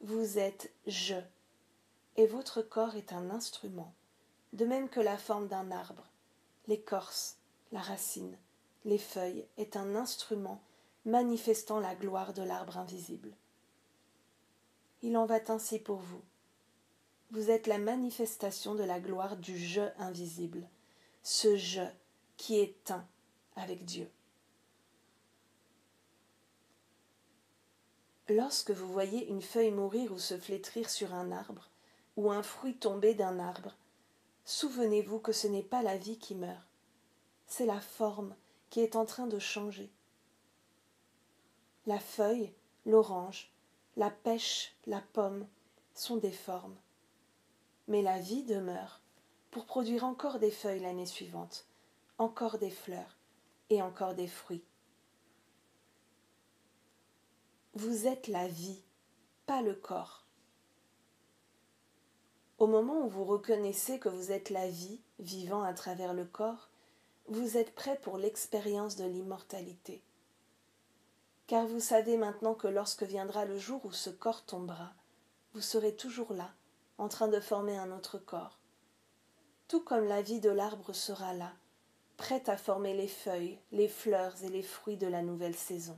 Vous 0.01 0.37
êtes 0.37 0.71
je, 0.85 1.15
et 2.15 2.27
votre 2.27 2.61
corps 2.61 2.95
est 2.95 3.13
un 3.13 3.31
instrument, 3.31 3.93
de 4.53 4.65
même 4.65 4.89
que 4.89 4.99
la 4.99 5.17
forme 5.17 5.47
d'un 5.47 5.71
arbre, 5.71 6.03
l'écorce, 6.67 7.37
la 7.71 7.81
racine, 7.81 8.37
les 8.85 8.99
feuilles 8.99 9.45
est 9.57 9.75
un 9.75 9.95
instrument 9.95 10.61
manifestant 11.05 11.79
la 11.79 11.95
gloire 11.95 12.33
de 12.33 12.43
l'arbre 12.43 12.77
invisible. 12.77 13.33
Il 15.01 15.17
en 15.17 15.25
va 15.25 15.39
ainsi 15.47 15.79
pour 15.79 15.97
vous. 15.97 16.21
Vous 17.31 17.49
êtes 17.49 17.65
la 17.65 17.79
manifestation 17.79 18.75
de 18.75 18.83
la 18.83 18.99
gloire 18.99 19.37
du 19.37 19.57
je 19.57 19.81
invisible, 19.97 20.67
ce 21.23 21.57
je 21.57 21.81
qui 22.37 22.59
est 22.59 22.91
un 22.91 23.05
avec 23.55 23.83
Dieu. 23.83 24.09
Lorsque 28.29 28.71
vous 28.71 28.91
voyez 28.91 29.27
une 29.27 29.41
feuille 29.41 29.71
mourir 29.71 30.11
ou 30.11 30.19
se 30.19 30.37
flétrir 30.37 30.89
sur 30.89 31.13
un 31.13 31.31
arbre, 31.31 31.69
ou 32.15 32.31
un 32.31 32.43
fruit 32.43 32.75
tomber 32.75 33.13
d'un 33.13 33.39
arbre, 33.39 33.75
souvenez-vous 34.45 35.19
que 35.19 35.31
ce 35.31 35.47
n'est 35.47 35.63
pas 35.63 35.81
la 35.81 35.97
vie 35.97 36.17
qui 36.17 36.35
meurt, 36.35 36.67
c'est 37.45 37.65
la 37.65 37.79
forme 37.79 38.35
qui 38.69 38.81
est 38.81 38.95
en 38.95 39.05
train 39.05 39.27
de 39.27 39.39
changer. 39.39 39.89
La 41.85 41.99
feuille, 41.99 42.51
l'orange, 42.85 43.49
la 43.95 44.11
pêche, 44.11 44.75
la 44.85 45.01
pomme 45.13 45.47
sont 45.93 46.17
des 46.17 46.31
formes. 46.31 46.75
Mais 47.87 48.01
la 48.01 48.19
vie 48.19 48.43
demeure 48.43 48.99
pour 49.51 49.65
produire 49.65 50.03
encore 50.03 50.39
des 50.39 50.51
feuilles 50.51 50.81
l'année 50.81 51.05
suivante, 51.05 51.65
encore 52.17 52.57
des 52.57 52.71
fleurs 52.71 53.17
et 53.69 53.81
encore 53.81 54.15
des 54.15 54.27
fruits. 54.27 54.65
Vous 57.75 58.07
êtes 58.07 58.27
la 58.27 58.47
vie, 58.47 58.81
pas 59.45 59.61
le 59.61 59.75
corps. 59.75 60.25
Au 62.57 62.65
moment 62.65 63.05
où 63.05 63.07
vous 63.07 63.23
reconnaissez 63.23 63.99
que 63.99 64.09
vous 64.09 64.31
êtes 64.31 64.49
la 64.49 64.67
vie, 64.67 64.99
vivant 65.19 65.61
à 65.61 65.73
travers 65.73 66.15
le 66.15 66.25
corps, 66.25 66.69
vous 67.27 67.55
êtes 67.57 67.75
prêt 67.75 67.99
pour 68.01 68.17
l'expérience 68.17 68.95
de 68.95 69.05
l'immortalité. 69.05 70.01
Car 71.45 71.67
vous 71.67 71.79
savez 71.79 72.17
maintenant 72.17 72.55
que 72.55 72.67
lorsque 72.67 73.03
viendra 73.03 73.45
le 73.45 73.59
jour 73.59 73.85
où 73.85 73.91
ce 73.91 74.09
corps 74.09 74.43
tombera, 74.43 74.93
vous 75.53 75.61
serez 75.61 75.95
toujours 75.95 76.33
là, 76.33 76.49
en 76.97 77.09
train 77.09 77.27
de 77.27 77.39
former 77.39 77.77
un 77.77 77.91
autre 77.91 78.17
corps. 78.17 78.57
Tout 79.67 79.81
comme 79.81 80.05
la 80.05 80.23
vie 80.23 80.39
de 80.39 80.49
l'arbre 80.49 80.93
sera 80.93 81.33
là, 81.33 81.53
prête 82.17 82.49
à 82.49 82.57
former 82.57 82.93
les 82.93 83.07
feuilles, 83.07 83.59
les 83.71 83.87
fleurs 83.87 84.43
et 84.43 84.49
les 84.49 84.63
fruits 84.63 84.97
de 84.97 85.07
la 85.07 85.21
nouvelle 85.21 85.55
saison. 85.55 85.97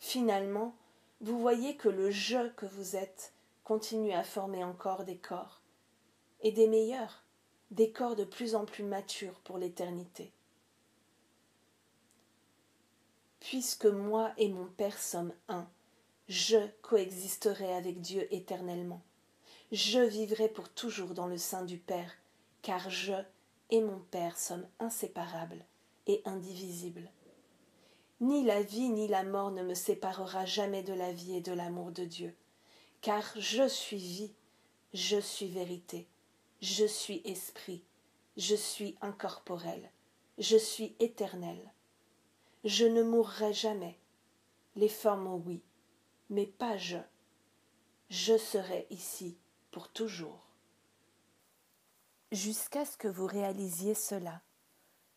Finalement, 0.00 0.74
vous 1.20 1.38
voyez 1.38 1.76
que 1.76 1.88
le 1.88 2.10
je 2.10 2.48
que 2.50 2.66
vous 2.66 2.96
êtes 2.96 3.32
continue 3.64 4.12
à 4.12 4.24
former 4.24 4.64
encore 4.64 5.04
des 5.04 5.18
corps, 5.18 5.62
et 6.42 6.50
des 6.50 6.66
meilleurs, 6.66 7.22
des 7.70 7.92
corps 7.92 8.16
de 8.16 8.24
plus 8.24 8.54
en 8.54 8.64
plus 8.64 8.82
matures 8.82 9.38
pour 9.44 9.58
l'éternité. 9.58 10.32
Puisque 13.38 13.86
moi 13.86 14.32
et 14.38 14.48
mon 14.48 14.66
Père 14.66 14.98
sommes 14.98 15.32
un, 15.48 15.68
je 16.28 16.58
coexisterai 16.82 17.72
avec 17.74 18.00
Dieu 18.00 18.26
éternellement. 18.34 19.02
Je 19.72 20.00
vivrai 20.00 20.48
pour 20.48 20.68
toujours 20.68 21.14
dans 21.14 21.26
le 21.26 21.38
sein 21.38 21.64
du 21.64 21.78
Père, 21.78 22.12
car 22.62 22.90
je 22.90 23.14
et 23.70 23.80
mon 23.80 24.00
Père 24.10 24.38
sommes 24.38 24.66
inséparables 24.78 25.64
et 26.06 26.22
indivisibles. 26.24 27.10
Ni 28.20 28.44
la 28.44 28.62
vie 28.62 28.88
ni 28.88 29.08
la 29.08 29.22
mort 29.24 29.50
ne 29.50 29.62
me 29.62 29.74
séparera 29.74 30.44
jamais 30.44 30.82
de 30.82 30.92
la 30.92 31.12
vie 31.12 31.36
et 31.36 31.40
de 31.40 31.52
l'amour 31.52 31.90
de 31.90 32.04
Dieu 32.04 32.34
car 33.00 33.24
je 33.36 33.66
suis 33.66 33.96
vie, 33.96 34.32
je 34.92 35.18
suis 35.18 35.48
vérité, 35.48 36.06
je 36.60 36.84
suis 36.84 37.22
esprit, 37.24 37.82
je 38.36 38.54
suis 38.54 38.96
incorporel, 39.00 39.90
je 40.38 40.56
suis 40.56 40.94
éternel. 41.00 41.58
Je 42.64 42.84
ne 42.84 43.02
mourrai 43.02 43.54
jamais. 43.54 43.98
Les 44.76 44.88
formes 44.88 45.42
oui, 45.46 45.62
mais 46.28 46.46
pas 46.46 46.76
je. 46.76 46.98
Je 48.10 48.36
serai 48.36 48.86
ici 48.90 49.38
pour 49.70 49.88
toujours. 49.88 50.49
Jusqu'à 52.32 52.84
ce 52.84 52.96
que 52.96 53.08
vous 53.08 53.26
réalisiez 53.26 53.94
cela, 53.94 54.40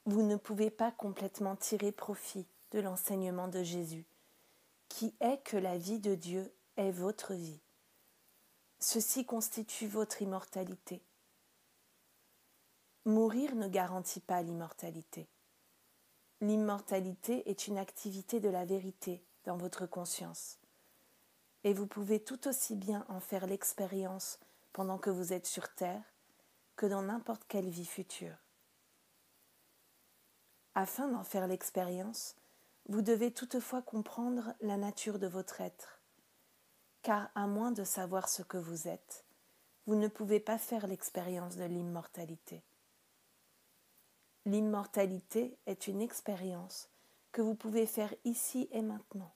vous 0.05 0.23
ne 0.23 0.35
pouvez 0.35 0.71
pas 0.71 0.91
complètement 0.91 1.55
tirer 1.55 1.91
profit 1.91 2.47
de 2.71 2.79
l'enseignement 2.79 3.47
de 3.47 3.61
Jésus, 3.61 4.07
qui 4.89 5.13
est 5.19 5.43
que 5.43 5.57
la 5.57 5.77
vie 5.77 5.99
de 5.99 6.15
Dieu 6.15 6.51
est 6.75 6.89
votre 6.89 7.35
vie. 7.35 7.59
Ceci 8.79 9.27
constitue 9.27 9.85
votre 9.87 10.23
immortalité. 10.23 11.03
Mourir 13.05 13.53
ne 13.55 13.67
garantit 13.67 14.19
pas 14.19 14.41
l'immortalité. 14.41 15.27
L'immortalité 16.41 17.47
est 17.47 17.67
une 17.67 17.77
activité 17.77 18.39
de 18.39 18.49
la 18.49 18.65
vérité 18.65 19.23
dans 19.45 19.55
votre 19.55 19.85
conscience. 19.85 20.57
Et 21.63 21.73
vous 21.73 21.85
pouvez 21.85 22.19
tout 22.19 22.47
aussi 22.47 22.75
bien 22.75 23.05
en 23.07 23.19
faire 23.19 23.45
l'expérience 23.45 24.39
pendant 24.73 24.97
que 24.97 25.11
vous 25.11 25.31
êtes 25.31 25.45
sur 25.45 25.73
Terre 25.75 26.12
que 26.75 26.85
dans 26.85 27.01
n'importe 27.01 27.43
quelle 27.47 27.69
vie 27.69 27.85
future. 27.85 28.37
Afin 30.75 31.07
d'en 31.07 31.23
faire 31.23 31.47
l'expérience, 31.47 32.35
vous 32.87 33.01
devez 33.01 33.31
toutefois 33.31 33.81
comprendre 33.81 34.53
la 34.61 34.77
nature 34.77 35.19
de 35.19 35.27
votre 35.27 35.61
être 35.61 36.03
car 37.03 37.29
à 37.35 37.45
moins 37.45 37.71
de 37.71 37.83
savoir 37.83 38.27
ce 38.29 38.41
que 38.41 38.57
vous 38.57 38.87
êtes, 38.87 39.25
vous 39.85 39.95
ne 39.95 40.07
pouvez 40.07 40.39
pas 40.39 40.57
faire 40.57 40.87
l'expérience 40.87 41.57
de 41.57 41.65
l'immortalité. 41.65 42.63
L'immortalité 44.45 45.57
est 45.65 45.87
une 45.87 46.01
expérience 46.01 46.89
que 47.31 47.41
vous 47.41 47.55
pouvez 47.55 47.85
faire 47.85 48.13
ici 48.23 48.67
et 48.71 48.81
maintenant, 48.81 49.33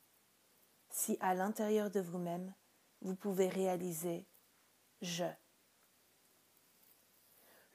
si 0.89 1.17
à 1.19 1.36
l'intérieur 1.36 1.91
de 1.91 2.00
vous-même, 2.00 2.54
vous 3.02 3.15
pouvez 3.15 3.50
réaliser 3.50 4.26
je. 5.02 5.26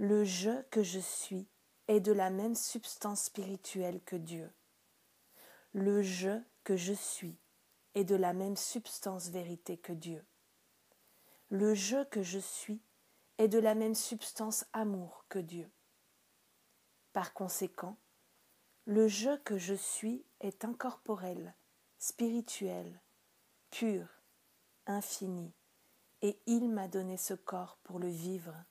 Le 0.03 0.25
je 0.25 0.63
que 0.71 0.83
je 0.83 0.99
suis 0.99 1.47
est 1.87 2.01
de 2.01 2.11
la 2.11 2.29
même 2.29 2.57
substance 2.57 3.23
spirituelle 3.27 4.03
que 4.03 4.17
Dieu. 4.17 4.53
Le 5.75 6.03
je 6.03 6.41
que 6.65 6.77
je 6.77 6.93
suis 6.93 7.39
est 7.95 8.03
de 8.03 8.17
la 8.17 8.33
même 8.33 8.57
substance 8.57 9.29
vérité 9.29 9.79
que 9.79 9.93
Dieu. 9.93 10.27
Le 11.51 11.75
je 11.75 12.03
que 12.07 12.21
je 12.21 12.41
suis 12.41 12.83
est 13.39 13.47
de 13.47 13.61
la 13.61 13.77
même 13.77 13.95
substance 13.95 14.65
amour 14.73 15.25
que 15.29 15.39
Dieu. 15.39 15.71
Par 17.13 17.33
conséquent, 17.33 17.97
le 18.87 19.07
je 19.07 19.37
que 19.43 19.57
je 19.57 19.75
suis 19.75 20.27
est 20.41 20.65
incorporel, 20.65 21.55
spirituel, 21.99 23.01
pur, 23.71 24.09
infini, 24.85 25.55
et 26.23 26.43
il 26.47 26.71
m'a 26.71 26.89
donné 26.89 27.17
ce 27.17 27.35
corps 27.35 27.79
pour 27.85 28.01
le 28.01 28.09
vivre. 28.09 28.65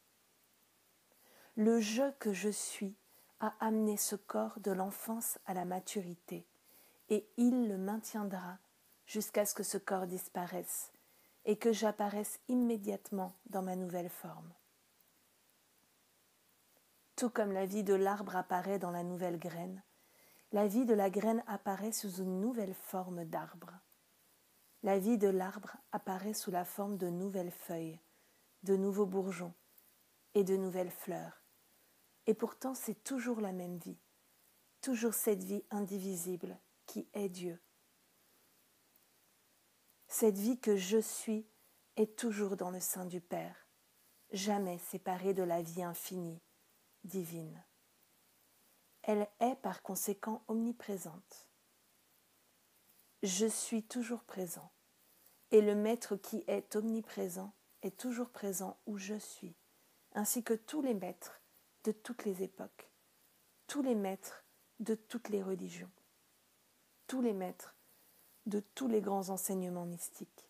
Le 1.58 1.82
je 1.82 2.10
que 2.20 2.32
je 2.32 2.50
suis 2.50 2.96
a 3.42 3.54
amené 3.60 3.98
ce 3.98 4.16
corps 4.16 4.60
de 4.62 4.72
l'enfance 4.72 5.38
à 5.46 5.54
la 5.54 5.66
maturité, 5.66 6.48
et 7.10 7.28
il 7.36 7.68
le 7.68 7.78
maintiendra 7.78 8.58
jusqu'à 9.06 9.46
ce 9.46 9.54
que 9.54 9.64
ce 9.64 9.78
corps 9.78 10.08
disparaisse 10.08 10.94
et 11.44 11.58
que 11.58 11.74
j'apparaisse 11.74 12.40
immédiatement 12.48 13.36
dans 13.48 13.62
ma 13.62 13.76
nouvelle 13.76 14.10
forme. 14.10 14.54
Tout 17.18 17.30
comme 17.30 17.52
la 17.52 17.66
vie 17.66 17.84
de 17.84 17.96
l'arbre 17.96 18.38
apparaît 18.38 18.80
dans 18.80 18.92
la 18.92 19.04
nouvelle 19.04 19.38
graine, 19.38 19.84
la 20.54 20.68
vie 20.68 20.86
de 20.86 20.94
la 20.94 21.10
graine 21.10 21.44
apparaît 21.48 21.92
sous 21.92 22.22
une 22.22 22.40
nouvelle 22.40 22.74
forme 22.74 23.26
d'arbre. 23.26 23.74
La 24.84 25.00
vie 25.00 25.18
de 25.18 25.28
l'arbre 25.28 25.76
apparaît 25.92 26.34
sous 26.34 26.52
la 26.52 26.64
forme 26.64 26.98
de 26.98 27.10
nouvelles 27.10 27.52
feuilles, 27.52 28.00
de 28.64 28.78
nouveaux 28.78 29.06
bourgeons 29.06 29.54
et 30.34 30.44
de 30.44 30.56
nouvelles 30.56 30.92
fleurs. 30.92 31.41
Et 32.28 32.34
pourtant 32.34 32.74
c'est 32.74 33.04
toujours 33.04 33.42
la 33.42 33.52
même 33.52 33.78
vie, 33.78 34.00
toujours 34.82 35.14
cette 35.14 35.44
vie 35.44 35.64
indivisible 35.72 36.60
qui 36.86 37.08
est 37.14 37.30
Dieu 37.30 37.62
cette 40.12 40.38
vie 40.38 40.60
que 40.60 40.76
je 40.76 40.98
suis 40.98 41.48
est 41.96 42.18
toujours 42.18 42.58
dans 42.58 42.70
le 42.70 42.82
sein 42.82 43.06
du 43.06 43.22
Père, 43.22 43.70
jamais 44.34 44.78
séparée 44.78 45.34
de 45.34 45.42
la 45.42 45.62
vie 45.62 45.84
infinie, 45.84 46.42
divine. 47.06 47.64
Elle 49.04 49.26
est 49.40 49.56
par 49.56 49.82
conséquent 49.82 50.44
omniprésente. 50.50 51.48
Je 53.24 53.46
suis 53.46 53.84
toujours 53.84 54.26
présent, 54.26 54.70
et 55.50 55.62
le 55.62 55.76
Maître 55.76 56.18
qui 56.18 56.44
est 56.46 56.76
omniprésent 56.76 57.54
est 57.82 57.98
toujours 57.98 58.32
présent 58.32 58.78
où 58.86 58.98
je 58.98 59.16
suis, 59.16 59.56
ainsi 60.12 60.44
que 60.44 60.54
tous 60.54 60.82
les 60.82 60.94
maîtres 60.94 61.41
de 61.84 61.92
toutes 61.92 62.26
les 62.26 62.44
époques, 62.44 62.90
tous 63.68 63.82
les 63.82 63.96
maîtres 63.96 64.44
de 64.80 64.96
toutes 64.96 65.30
les 65.30 65.42
religions, 65.42 65.92
tous 67.08 67.22
les 67.22 67.34
maîtres 67.34 67.76
de 68.46 68.60
tous 68.60 68.88
les 68.88 69.02
grands 69.02 69.30
enseignements 69.30 69.86
mystiques. 69.86 70.48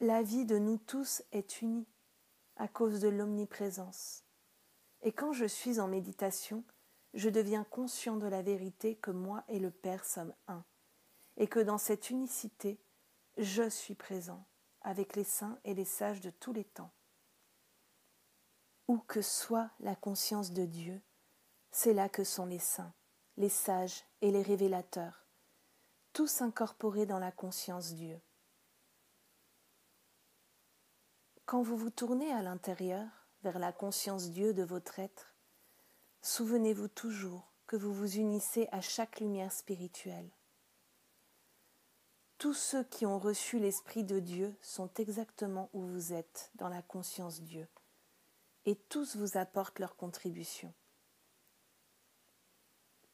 La 0.00 0.22
vie 0.22 0.44
de 0.44 0.58
nous 0.58 0.78
tous 0.78 1.22
est 1.32 1.60
unie 1.62 1.86
à 2.56 2.68
cause 2.68 3.00
de 3.00 3.08
l'omniprésence. 3.08 4.24
Et 5.02 5.12
quand 5.12 5.32
je 5.32 5.46
suis 5.46 5.80
en 5.80 5.88
méditation, 5.88 6.64
je 7.14 7.28
deviens 7.28 7.64
conscient 7.64 8.16
de 8.16 8.26
la 8.26 8.42
vérité 8.42 8.96
que 8.96 9.10
moi 9.10 9.44
et 9.48 9.58
le 9.58 9.70
Père 9.70 10.04
sommes 10.04 10.34
un, 10.46 10.64
et 11.36 11.46
que 11.46 11.60
dans 11.60 11.78
cette 11.78 12.10
unicité, 12.10 12.80
je 13.38 13.68
suis 13.68 13.94
présent 13.94 14.44
avec 14.82 15.16
les 15.16 15.24
saints 15.24 15.58
et 15.64 15.74
les 15.74 15.84
sages 15.84 16.20
de 16.20 16.30
tous 16.30 16.52
les 16.52 16.64
temps. 16.64 16.92
Où 18.88 18.98
que 18.98 19.22
soit 19.22 19.70
la 19.80 19.94
conscience 19.94 20.52
de 20.52 20.64
Dieu, 20.64 21.00
c'est 21.70 21.94
là 21.94 22.08
que 22.08 22.24
sont 22.24 22.46
les 22.46 22.58
saints, 22.58 22.94
les 23.36 23.50
sages 23.50 24.04
et 24.22 24.30
les 24.30 24.42
révélateurs, 24.42 25.26
tous 26.12 26.40
incorporés 26.40 27.06
dans 27.06 27.18
la 27.18 27.30
conscience 27.30 27.92
Dieu. 27.92 28.20
Quand 31.44 31.62
vous 31.62 31.76
vous 31.76 31.90
tournez 31.90 32.32
à 32.32 32.42
l'intérieur, 32.42 33.06
vers 33.42 33.58
la 33.58 33.72
conscience 33.72 34.30
Dieu 34.30 34.52
de 34.52 34.62
votre 34.62 34.98
être, 34.98 35.34
souvenez-vous 36.22 36.88
toujours 36.88 37.52
que 37.66 37.76
vous 37.76 37.92
vous 37.92 38.16
unissez 38.16 38.68
à 38.72 38.80
chaque 38.80 39.20
lumière 39.20 39.52
spirituelle. 39.52 40.30
Tous 42.38 42.54
ceux 42.54 42.84
qui 42.84 43.04
ont 43.04 43.18
reçu 43.18 43.58
l'Esprit 43.58 44.04
de 44.04 44.18
Dieu 44.20 44.56
sont 44.62 44.90
exactement 44.94 45.70
où 45.72 45.82
vous 45.82 46.12
êtes 46.12 46.50
dans 46.54 46.68
la 46.68 46.82
conscience 46.82 47.42
Dieu, 47.42 47.68
et 48.64 48.74
tous 48.74 49.16
vous 49.16 49.36
apportent 49.36 49.78
leur 49.78 49.96
contribution. 49.96 50.72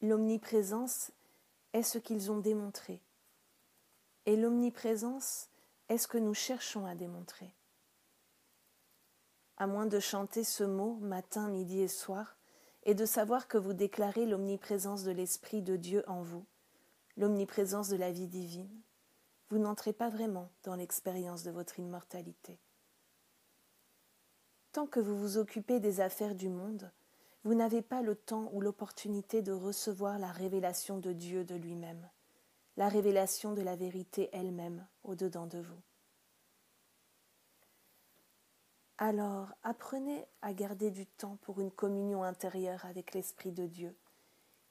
L'omniprésence 0.01 1.11
est 1.73 1.83
ce 1.83 1.97
qu'ils 1.97 2.31
ont 2.31 2.39
démontré, 2.39 3.01
et 4.25 4.35
l'omniprésence 4.35 5.49
est 5.89 5.97
ce 5.97 6.07
que 6.07 6.17
nous 6.17 6.33
cherchons 6.33 6.85
à 6.85 6.95
démontrer 6.95 7.53
à 9.57 9.67
moins 9.67 9.85
de 9.85 9.99
chanter 9.99 10.43
ce 10.43 10.63
mot 10.63 10.95
matin, 10.95 11.47
midi 11.47 11.81
et 11.81 11.87
soir, 11.87 12.37
et 12.83 12.93
de 12.93 13.05
savoir 13.05 13.47
que 13.47 13.57
vous 13.57 13.73
déclarez 13.73 14.25
l'omniprésence 14.25 15.03
de 15.03 15.11
l'Esprit 15.11 15.61
de 15.61 15.75
Dieu 15.75 16.03
en 16.07 16.21
vous, 16.21 16.45
l'omniprésence 17.17 17.89
de 17.89 17.95
la 17.95 18.11
vie 18.11 18.27
divine, 18.27 18.81
vous 19.49 19.57
n'entrez 19.57 19.93
pas 19.93 20.09
vraiment 20.09 20.49
dans 20.63 20.75
l'expérience 20.75 21.43
de 21.43 21.51
votre 21.51 21.79
immortalité. 21.79 22.59
Tant 24.75 24.87
que 24.87 24.99
vous 24.99 25.17
vous 25.17 25.37
occupez 25.37 25.79
des 25.79 26.01
affaires 26.01 26.35
du 26.35 26.49
monde, 26.49 26.91
vous 27.45 27.53
n'avez 27.53 27.81
pas 27.81 28.01
le 28.01 28.13
temps 28.13 28.49
ou 28.51 28.59
l'opportunité 28.59 29.41
de 29.41 29.53
recevoir 29.53 30.19
la 30.19 30.33
révélation 30.33 30.97
de 30.97 31.13
Dieu 31.13 31.45
de 31.45 31.55
lui-même, 31.55 32.09
la 32.75 32.89
révélation 32.89 33.53
de 33.53 33.61
la 33.61 33.77
vérité 33.77 34.29
elle-même 34.33 34.85
au-dedans 35.05 35.47
de 35.47 35.59
vous. 35.59 35.81
Alors 38.97 39.53
apprenez 39.63 40.25
à 40.41 40.51
garder 40.51 40.91
du 40.91 41.05
temps 41.05 41.37
pour 41.43 41.61
une 41.61 41.71
communion 41.71 42.23
intérieure 42.23 42.85
avec 42.85 43.13
l'Esprit 43.13 43.53
de 43.53 43.67
Dieu, 43.67 43.95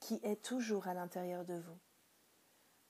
qui 0.01 0.21
est 0.23 0.45
toujours 0.45 0.87
à 0.87 0.93
l'intérieur 0.93 1.47
de 1.47 1.55
vous, 1.55 1.79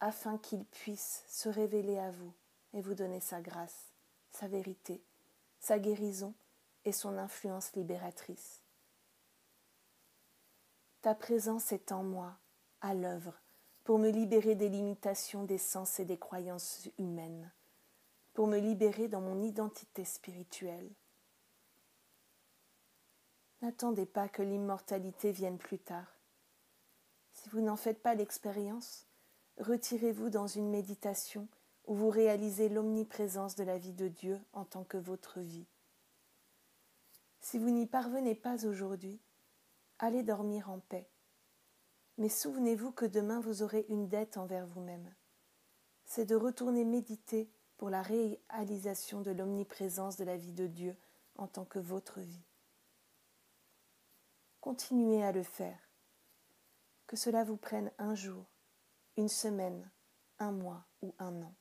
afin 0.01 0.37
qu'il 0.37 0.65
puisse 0.65 1.23
se 1.29 1.49
révéler 1.49 1.97
à 1.97 2.11
vous 2.11 2.35
et 2.73 2.81
vous 2.81 2.95
donner 2.95 3.21
sa 3.21 3.41
grâce, 3.41 3.93
sa 4.33 4.49
vérité, 4.49 5.01
sa 5.61 5.79
guérison 5.79 6.35
et 6.85 6.93
son 6.93 7.19
influence 7.19 7.73
libératrice. 7.75 8.63
Ta 11.03 11.15
présence 11.15 11.73
est 11.73 11.93
en 11.93 12.03
moi, 12.03 12.39
à 12.81 12.95
l'œuvre, 12.95 13.41
pour 13.85 13.99
me 13.99 14.11
libérer 14.11 14.55
des 14.55 14.69
limitations 14.69 15.45
des 15.45 15.59
sens 15.59 16.01
et 16.01 16.05
des 16.05 16.19
croyances 16.19 16.89
humaines, 16.99 17.53
pour 18.33 18.47
me 18.47 18.59
libérer 18.59 19.09
dans 19.09 19.21
mon 19.21 19.43
identité 19.43 20.05
spirituelle 20.05 20.91
N'attendez 23.65 24.05
pas 24.05 24.29
que 24.29 24.43
l'immortalité 24.43 25.33
vienne 25.33 25.57
plus 25.57 25.79
tard. 25.79 26.19
Si 27.33 27.49
vous 27.49 27.63
n'en 27.63 27.77
faites 27.77 28.03
pas 28.03 28.15
l'expérience, 28.15 29.07
retirez-vous 29.57 30.29
dans 30.29 30.47
une 30.47 30.69
méditation 30.69 31.49
où 31.87 31.95
vous 31.95 32.11
réalisez 32.11 32.69
l'omniprésence 32.69 33.55
de 33.57 33.65
la 33.65 33.79
vie 33.79 33.95
de 33.95 34.09
Dieu 34.09 34.39
en 34.53 34.67
tant 34.67 34.85
que 34.85 34.99
votre 34.99 35.41
vie. 35.41 35.67
Si 37.45 37.59
vous 37.59 37.69
n'y 37.69 37.87
parvenez 37.87 38.35
pas 38.35 38.65
aujourd'hui, 38.65 39.21
allez 39.99 40.23
dormir 40.23 40.71
en 40.71 40.81
paix. 40.81 41.09
Mais 42.17 42.31
souvenez-vous 42.31 42.91
que 42.91 43.05
demain 43.05 43.41
vous 43.41 43.63
aurez 43.63 43.85
une 43.89 44.09
dette 44.09 44.39
envers 44.39 44.67
vous-même. 44.67 45.15
C'est 46.07 46.25
de 46.25 46.35
retourner 46.35 46.85
méditer 46.85 47.51
pour 47.77 47.91
la 47.91 48.03
réalisation 48.03 49.21
de 49.21 49.31
l'omniprésence 49.31 50.17
de 50.17 50.25
la 50.25 50.39
vie 50.39 50.55
de 50.55 50.67
Dieu 50.67 50.97
en 51.37 51.47
tant 51.47 51.67
que 51.67 51.79
votre 51.79 52.21
vie 52.21 52.45
continuez 54.65 55.23
à 55.23 55.31
le 55.31 55.43
faire. 55.43 55.79
Que 57.07 57.17
cela 57.17 57.45
vous 57.45 57.59
prenne 57.59 57.93
un 57.99 58.15
jour, 58.15 58.47
une 59.19 59.29
semaine, 59.29 59.91
un 60.39 60.53
mois 60.53 60.87
ou 61.03 61.15
un 61.19 61.43
an. 61.43 61.55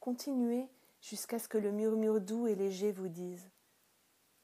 Continuez 0.00 0.66
jusqu'à 1.02 1.38
ce 1.38 1.46
que 1.46 1.58
le 1.58 1.72
murmure 1.72 2.22
doux 2.22 2.46
et 2.46 2.54
léger 2.54 2.90
vous 2.90 3.08
dise 3.08 3.50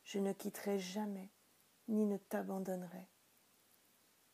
Je 0.05 0.19
ne 0.19 0.33
quitterai 0.33 0.79
jamais, 0.79 1.31
ni 1.89 2.07
ne 2.07 2.19
t'abandonnerai, 2.19 3.09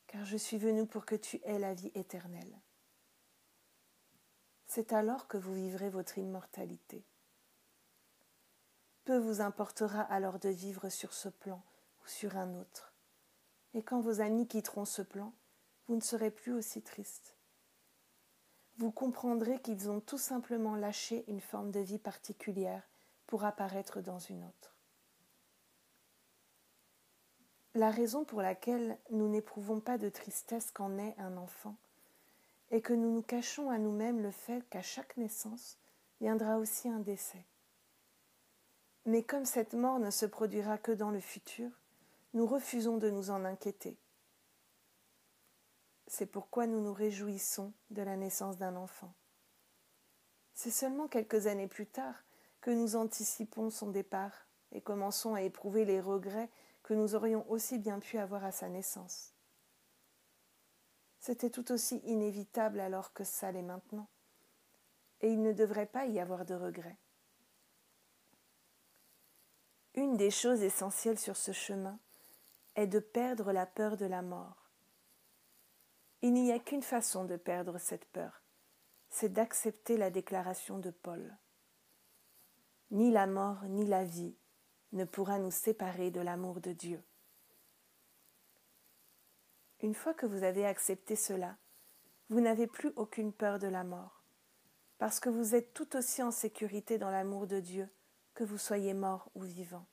car 0.06 0.24
je 0.24 0.36
suis 0.36 0.58
venu 0.58 0.86
pour 0.86 1.06
que 1.06 1.14
tu 1.14 1.40
aies 1.44 1.58
la 1.58 1.74
vie 1.74 1.92
éternelle. 1.94 2.60
C'est 4.66 4.92
alors 4.92 5.26
que 5.26 5.36
vous 5.36 5.54
vivrez 5.54 5.88
votre 5.90 6.18
immortalité. 6.18 7.04
Peu 9.04 9.16
vous 9.16 9.40
importera 9.40 10.02
alors 10.02 10.38
de 10.38 10.48
vivre 10.48 10.88
sur 10.88 11.12
ce 11.12 11.28
plan 11.28 11.62
ou 12.02 12.08
sur 12.08 12.36
un 12.36 12.54
autre. 12.54 12.92
Et 13.74 13.82
quand 13.82 14.00
vos 14.00 14.20
amis 14.20 14.46
quitteront 14.46 14.84
ce 14.84 15.02
plan, 15.02 15.32
vous 15.86 15.96
ne 15.96 16.00
serez 16.00 16.30
plus 16.30 16.52
aussi 16.52 16.82
triste. 16.82 17.36
Vous 18.76 18.92
comprendrez 18.92 19.60
qu'ils 19.60 19.90
ont 19.90 20.00
tout 20.00 20.18
simplement 20.18 20.74
lâché 20.74 21.24
une 21.28 21.40
forme 21.40 21.70
de 21.70 21.80
vie 21.80 21.98
particulière 21.98 22.88
pour 23.26 23.44
apparaître 23.44 24.00
dans 24.00 24.18
une 24.18 24.44
autre. 24.44 24.69
La 27.74 27.90
raison 27.90 28.24
pour 28.24 28.42
laquelle 28.42 28.98
nous 29.10 29.28
n'éprouvons 29.28 29.78
pas 29.78 29.96
de 29.96 30.08
tristesse 30.08 30.70
quand 30.72 30.88
naît 30.88 31.14
un 31.18 31.36
enfant 31.36 31.76
est 32.72 32.80
que 32.80 32.92
nous 32.92 33.12
nous 33.14 33.22
cachons 33.22 33.70
à 33.70 33.78
nous-mêmes 33.78 34.22
le 34.22 34.32
fait 34.32 34.62
qu'à 34.70 34.82
chaque 34.82 35.16
naissance 35.16 35.78
viendra 36.20 36.58
aussi 36.58 36.88
un 36.88 36.98
décès. 36.98 37.44
Mais 39.06 39.22
comme 39.22 39.44
cette 39.44 39.74
mort 39.74 39.98
ne 40.00 40.10
se 40.10 40.26
produira 40.26 40.78
que 40.78 40.92
dans 40.92 41.10
le 41.10 41.20
futur, 41.20 41.70
nous 42.34 42.46
refusons 42.46 42.96
de 42.96 43.08
nous 43.08 43.30
en 43.30 43.44
inquiéter. 43.44 43.96
C'est 46.06 46.26
pourquoi 46.26 46.66
nous 46.66 46.80
nous 46.80 46.92
réjouissons 46.92 47.72
de 47.90 48.02
la 48.02 48.16
naissance 48.16 48.58
d'un 48.58 48.74
enfant. 48.74 49.12
C'est 50.54 50.72
seulement 50.72 51.06
quelques 51.06 51.46
années 51.46 51.68
plus 51.68 51.86
tard 51.86 52.16
que 52.60 52.70
nous 52.70 52.96
anticipons 52.96 53.70
son 53.70 53.90
départ 53.90 54.46
et 54.72 54.80
commençons 54.80 55.34
à 55.34 55.42
éprouver 55.42 55.84
les 55.84 56.00
regrets 56.00 56.50
nous 56.94 57.14
aurions 57.14 57.48
aussi 57.50 57.78
bien 57.78 57.98
pu 57.98 58.18
avoir 58.18 58.44
à 58.44 58.52
sa 58.52 58.68
naissance. 58.68 59.34
C'était 61.18 61.50
tout 61.50 61.70
aussi 61.72 61.98
inévitable 61.98 62.80
alors 62.80 63.12
que 63.12 63.24
ça 63.24 63.52
l'est 63.52 63.62
maintenant, 63.62 64.08
et 65.20 65.30
il 65.30 65.42
ne 65.42 65.52
devrait 65.52 65.86
pas 65.86 66.06
y 66.06 66.18
avoir 66.18 66.44
de 66.44 66.54
regrets. 66.54 66.98
Une 69.94 70.16
des 70.16 70.30
choses 70.30 70.62
essentielles 70.62 71.18
sur 71.18 71.36
ce 71.36 71.52
chemin, 71.52 71.98
est 72.76 72.86
de 72.86 73.00
perdre 73.00 73.52
la 73.52 73.66
peur 73.66 73.96
de 73.96 74.06
la 74.06 74.22
mort. 74.22 74.70
Il 76.22 76.32
n'y 76.32 76.52
a 76.52 76.58
qu'une 76.58 76.82
façon 76.82 77.24
de 77.24 77.36
perdre 77.36 77.78
cette 77.78 78.04
peur, 78.06 78.42
c'est 79.08 79.32
d'accepter 79.32 79.96
la 79.96 80.10
déclaration 80.10 80.78
de 80.78 80.90
Paul. 80.90 81.36
Ni 82.90 83.10
la 83.10 83.26
mort 83.26 83.64
ni 83.64 83.86
la 83.86 84.04
vie 84.04 84.36
ne 84.92 85.04
pourra 85.04 85.38
nous 85.38 85.50
séparer 85.50 86.10
de 86.10 86.20
l'amour 86.20 86.60
de 86.60 86.72
Dieu. 86.72 87.02
Une 89.82 89.94
fois 89.94 90.14
que 90.14 90.26
vous 90.26 90.42
avez 90.42 90.66
accepté 90.66 91.16
cela, 91.16 91.56
vous 92.28 92.40
n'avez 92.40 92.66
plus 92.66 92.92
aucune 92.96 93.32
peur 93.32 93.58
de 93.58 93.66
la 93.66 93.82
mort, 93.82 94.22
parce 94.98 95.20
que 95.20 95.28
vous 95.28 95.54
êtes 95.54 95.72
tout 95.72 95.96
aussi 95.96 96.22
en 96.22 96.30
sécurité 96.30 96.98
dans 96.98 97.10
l'amour 97.10 97.46
de 97.46 97.60
Dieu 97.60 97.88
que 98.34 98.44
vous 98.44 98.58
soyez 98.58 98.94
mort 98.94 99.30
ou 99.34 99.42
vivant. 99.42 99.86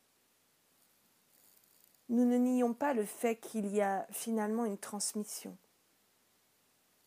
Nous 2.10 2.25
ne 2.25 2.38
nions 2.38 2.73
pas 2.73 2.93
le 2.93 3.05
fait 3.05 3.36
qu'il 3.38 3.67
y 3.67 3.81
a 3.81 4.07
finalement 4.12 4.65
une 4.65 4.77
transmission. 4.77 5.57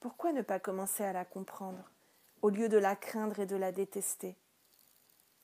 Pourquoi 0.00 0.32
ne 0.32 0.42
pas 0.42 0.58
commencer 0.58 1.04
à 1.04 1.12
la 1.12 1.24
comprendre, 1.24 1.90
au 2.42 2.48
lieu 2.48 2.68
de 2.68 2.78
la 2.78 2.96
craindre 2.96 3.40
et 3.40 3.46
de 3.46 3.56
la 3.56 3.72
détester, 3.72 4.36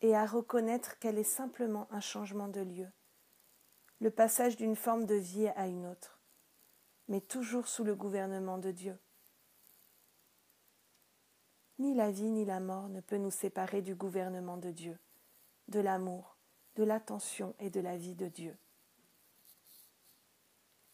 et 0.01 0.15
à 0.15 0.27
reconnaître 0.27 0.99
qu'elle 0.99 1.19
est 1.19 1.23
simplement 1.23 1.87
un 1.91 2.01
changement 2.01 2.49
de 2.49 2.61
lieu, 2.61 2.89
le 4.01 4.11
passage 4.11 4.57
d'une 4.57 4.77
forme 4.77 5.07
de 5.07 5.15
vie 5.15 5.49
à 5.49 5.67
une 5.67 5.87
autre, 5.87 6.21
mais 7.09 7.21
toujours 7.21 7.67
sous 7.67 7.85
le 7.85 7.95
gouvernement 7.95 8.59
de 8.59 8.71
Dieu. 8.71 8.99
Ni 11.79 11.95
la 11.95 12.11
vie 12.11 12.31
ni 12.31 12.45
la 12.45 12.61
mort 12.61 12.89
ne 12.89 13.01
peut 13.01 13.19
nous 13.19 13.31
séparer 13.31 13.83
du 13.83 13.95
gouvernement 13.95 14.57
de 14.57 14.71
Dieu, 14.71 14.99
de 15.69 15.81
l'amour, 15.81 16.37
de 16.77 16.85
l'attention 16.85 17.55
et 17.59 17.71
de 17.71 17.81
la 17.81 17.97
vie 17.97 18.15
de 18.15 18.29
Dieu. 18.29 18.57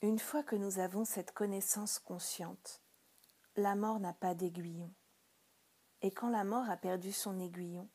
Une 0.00 0.18
fois 0.18 0.42
que 0.42 0.56
nous 0.56 0.80
avons 0.80 1.04
cette 1.04 1.32
connaissance 1.32 2.00
consciente, 2.00 2.82
la 3.54 3.76
mort 3.76 4.00
n'a 4.00 4.12
pas 4.12 4.34
d'aiguillon. 4.34 4.92
Et 6.00 6.10
quand 6.10 6.30
la 6.30 6.42
mort 6.42 6.68
a 6.68 6.76
perdu 6.76 7.12
son 7.12 7.38
aiguillon, 7.38 7.88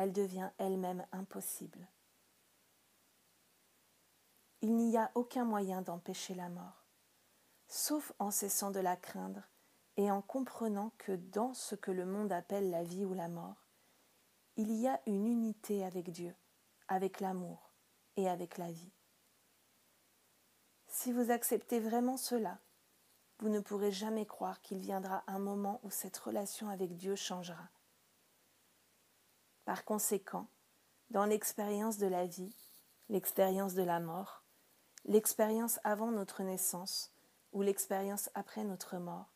elle 0.00 0.12
devient 0.12 0.50
elle-même 0.56 1.06
impossible. 1.12 1.86
il 4.62 4.76
n'y 4.76 4.98
a 4.98 5.10
aucun 5.14 5.44
moyen 5.44 5.80
d'empêcher 5.80 6.34
la 6.34 6.48
mort, 6.50 6.84
sauf 7.66 8.12
en 8.18 8.30
cessant 8.30 8.70
de 8.70 8.80
la 8.80 8.96
craindre 8.96 9.42
et 9.96 10.10
en 10.10 10.20
comprenant 10.20 10.92
que 10.98 11.12
dans 11.12 11.54
ce 11.54 11.74
que 11.74 11.90
le 11.90 12.04
monde 12.04 12.32
appelle 12.32 12.70
la 12.70 12.82
vie 12.82 13.04
ou 13.04 13.14
la 13.14 13.28
mort, 13.28 13.66
il 14.56 14.72
y 14.72 14.86
a 14.86 15.00
une 15.06 15.26
unité 15.26 15.84
avec 15.84 16.10
Dieu, 16.10 16.34
avec 16.88 17.20
l'amour 17.20 17.72
et 18.16 18.28
avec 18.28 18.58
la 18.58 18.70
vie. 18.70 18.92
Si 20.88 21.12
vous 21.12 21.30
acceptez 21.30 21.80
vraiment 21.80 22.18
cela, 22.18 22.58
vous 23.38 23.48
ne 23.48 23.60
pourrez 23.60 23.92
jamais 23.92 24.26
croire 24.26 24.60
qu'il 24.60 24.78
viendra 24.78 25.24
un 25.26 25.38
moment 25.38 25.80
où 25.82 25.90
cette 25.90 26.18
relation 26.18 26.68
avec 26.68 26.96
Dieu 26.96 27.16
changera. 27.16 27.70
Par 29.70 29.84
conséquent, 29.84 30.48
dans 31.10 31.24
l'expérience 31.24 31.96
de 31.96 32.08
la 32.08 32.26
vie, 32.26 32.56
l'expérience 33.08 33.74
de 33.74 33.84
la 33.84 34.00
mort, 34.00 34.42
l'expérience 35.04 35.78
avant 35.84 36.10
notre 36.10 36.42
naissance 36.42 37.12
ou 37.52 37.62
l'expérience 37.62 38.30
après 38.34 38.64
notre 38.64 38.98
mort, 38.98 39.32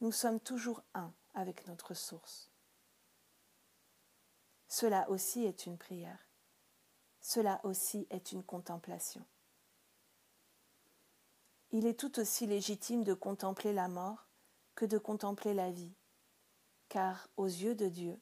nous 0.00 0.12
sommes 0.12 0.38
toujours 0.38 0.84
un 0.94 1.12
avec 1.34 1.66
notre 1.66 1.92
source. 1.92 2.52
Cela 4.68 5.10
aussi 5.10 5.44
est 5.44 5.66
une 5.66 5.76
prière. 5.76 6.28
Cela 7.20 7.60
aussi 7.64 8.06
est 8.10 8.30
une 8.30 8.44
contemplation. 8.44 9.26
Il 11.72 11.84
est 11.84 11.98
tout 11.98 12.20
aussi 12.20 12.46
légitime 12.46 13.02
de 13.02 13.14
contempler 13.14 13.72
la 13.72 13.88
mort 13.88 14.28
que 14.76 14.84
de 14.84 14.98
contempler 14.98 15.52
la 15.52 15.72
vie, 15.72 15.96
car 16.88 17.28
aux 17.36 17.46
yeux 17.46 17.74
de 17.74 17.88
Dieu, 17.88 18.20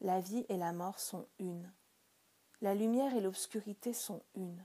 la 0.00 0.20
vie 0.20 0.46
et 0.48 0.56
la 0.56 0.72
mort 0.72 0.98
sont 0.98 1.26
une. 1.38 1.72
La 2.60 2.74
lumière 2.74 3.14
et 3.14 3.20
l'obscurité 3.20 3.92
sont 3.92 4.22
une. 4.34 4.64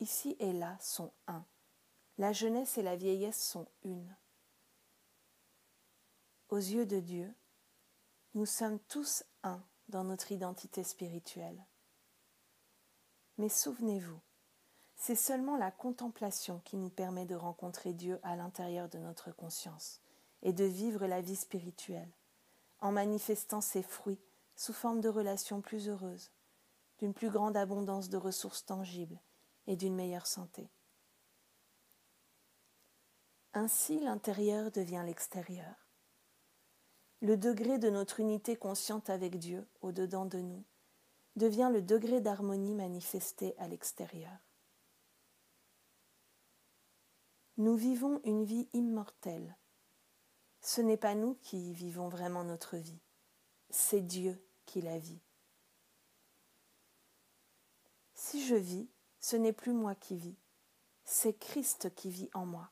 Ici 0.00 0.36
et 0.38 0.52
là 0.52 0.76
sont 0.80 1.12
un. 1.26 1.44
La 2.18 2.32
jeunesse 2.32 2.78
et 2.78 2.82
la 2.82 2.96
vieillesse 2.96 3.40
sont 3.42 3.66
une. 3.84 4.16
Aux 6.50 6.56
yeux 6.56 6.86
de 6.86 7.00
Dieu, 7.00 7.32
nous 8.34 8.46
sommes 8.46 8.78
tous 8.88 9.24
un 9.42 9.62
dans 9.88 10.04
notre 10.04 10.32
identité 10.32 10.84
spirituelle. 10.84 11.64
Mais 13.38 13.48
souvenez-vous, 13.48 14.20
c'est 14.96 15.14
seulement 15.14 15.56
la 15.56 15.70
contemplation 15.70 16.60
qui 16.64 16.76
nous 16.76 16.90
permet 16.90 17.24
de 17.24 17.36
rencontrer 17.36 17.92
Dieu 17.92 18.18
à 18.22 18.34
l'intérieur 18.34 18.88
de 18.88 18.98
notre 18.98 19.30
conscience 19.30 20.00
et 20.42 20.52
de 20.52 20.64
vivre 20.64 21.06
la 21.06 21.20
vie 21.20 21.36
spirituelle, 21.36 22.10
en 22.80 22.92
manifestant 22.92 23.60
ses 23.60 23.82
fruits 23.82 24.20
sous 24.58 24.72
forme 24.72 25.00
de 25.00 25.08
relations 25.08 25.60
plus 25.60 25.88
heureuses, 25.88 26.32
d'une 26.98 27.14
plus 27.14 27.30
grande 27.30 27.56
abondance 27.56 28.08
de 28.08 28.16
ressources 28.16 28.66
tangibles 28.66 29.20
et 29.68 29.76
d'une 29.76 29.94
meilleure 29.94 30.26
santé. 30.26 30.68
Ainsi 33.54 34.00
l'intérieur 34.00 34.72
devient 34.72 35.04
l'extérieur. 35.06 35.86
Le 37.20 37.36
degré 37.36 37.78
de 37.78 37.88
notre 37.88 38.18
unité 38.18 38.56
consciente 38.56 39.10
avec 39.10 39.38
Dieu 39.38 39.64
au-dedans 39.80 40.26
de 40.26 40.40
nous 40.40 40.64
devient 41.36 41.70
le 41.72 41.80
degré 41.80 42.20
d'harmonie 42.20 42.74
manifesté 42.74 43.56
à 43.58 43.68
l'extérieur. 43.68 44.38
Nous 47.58 47.76
vivons 47.76 48.20
une 48.24 48.42
vie 48.42 48.68
immortelle. 48.72 49.56
Ce 50.60 50.80
n'est 50.80 50.96
pas 50.96 51.14
nous 51.14 51.36
qui 51.42 51.72
vivons 51.72 52.08
vraiment 52.08 52.42
notre 52.42 52.76
vie, 52.76 53.00
c'est 53.70 54.00
Dieu 54.00 54.44
qui 54.68 54.82
la 54.82 54.98
vit. 54.98 55.22
Si 58.12 58.46
je 58.46 58.54
vis, 58.54 58.86
ce 59.18 59.36
n'est 59.36 59.54
plus 59.54 59.72
moi 59.72 59.94
qui 59.94 60.16
vis, 60.16 60.36
c'est 61.04 61.32
Christ 61.32 61.94
qui 61.94 62.10
vit 62.10 62.28
en 62.34 62.44
moi. 62.44 62.70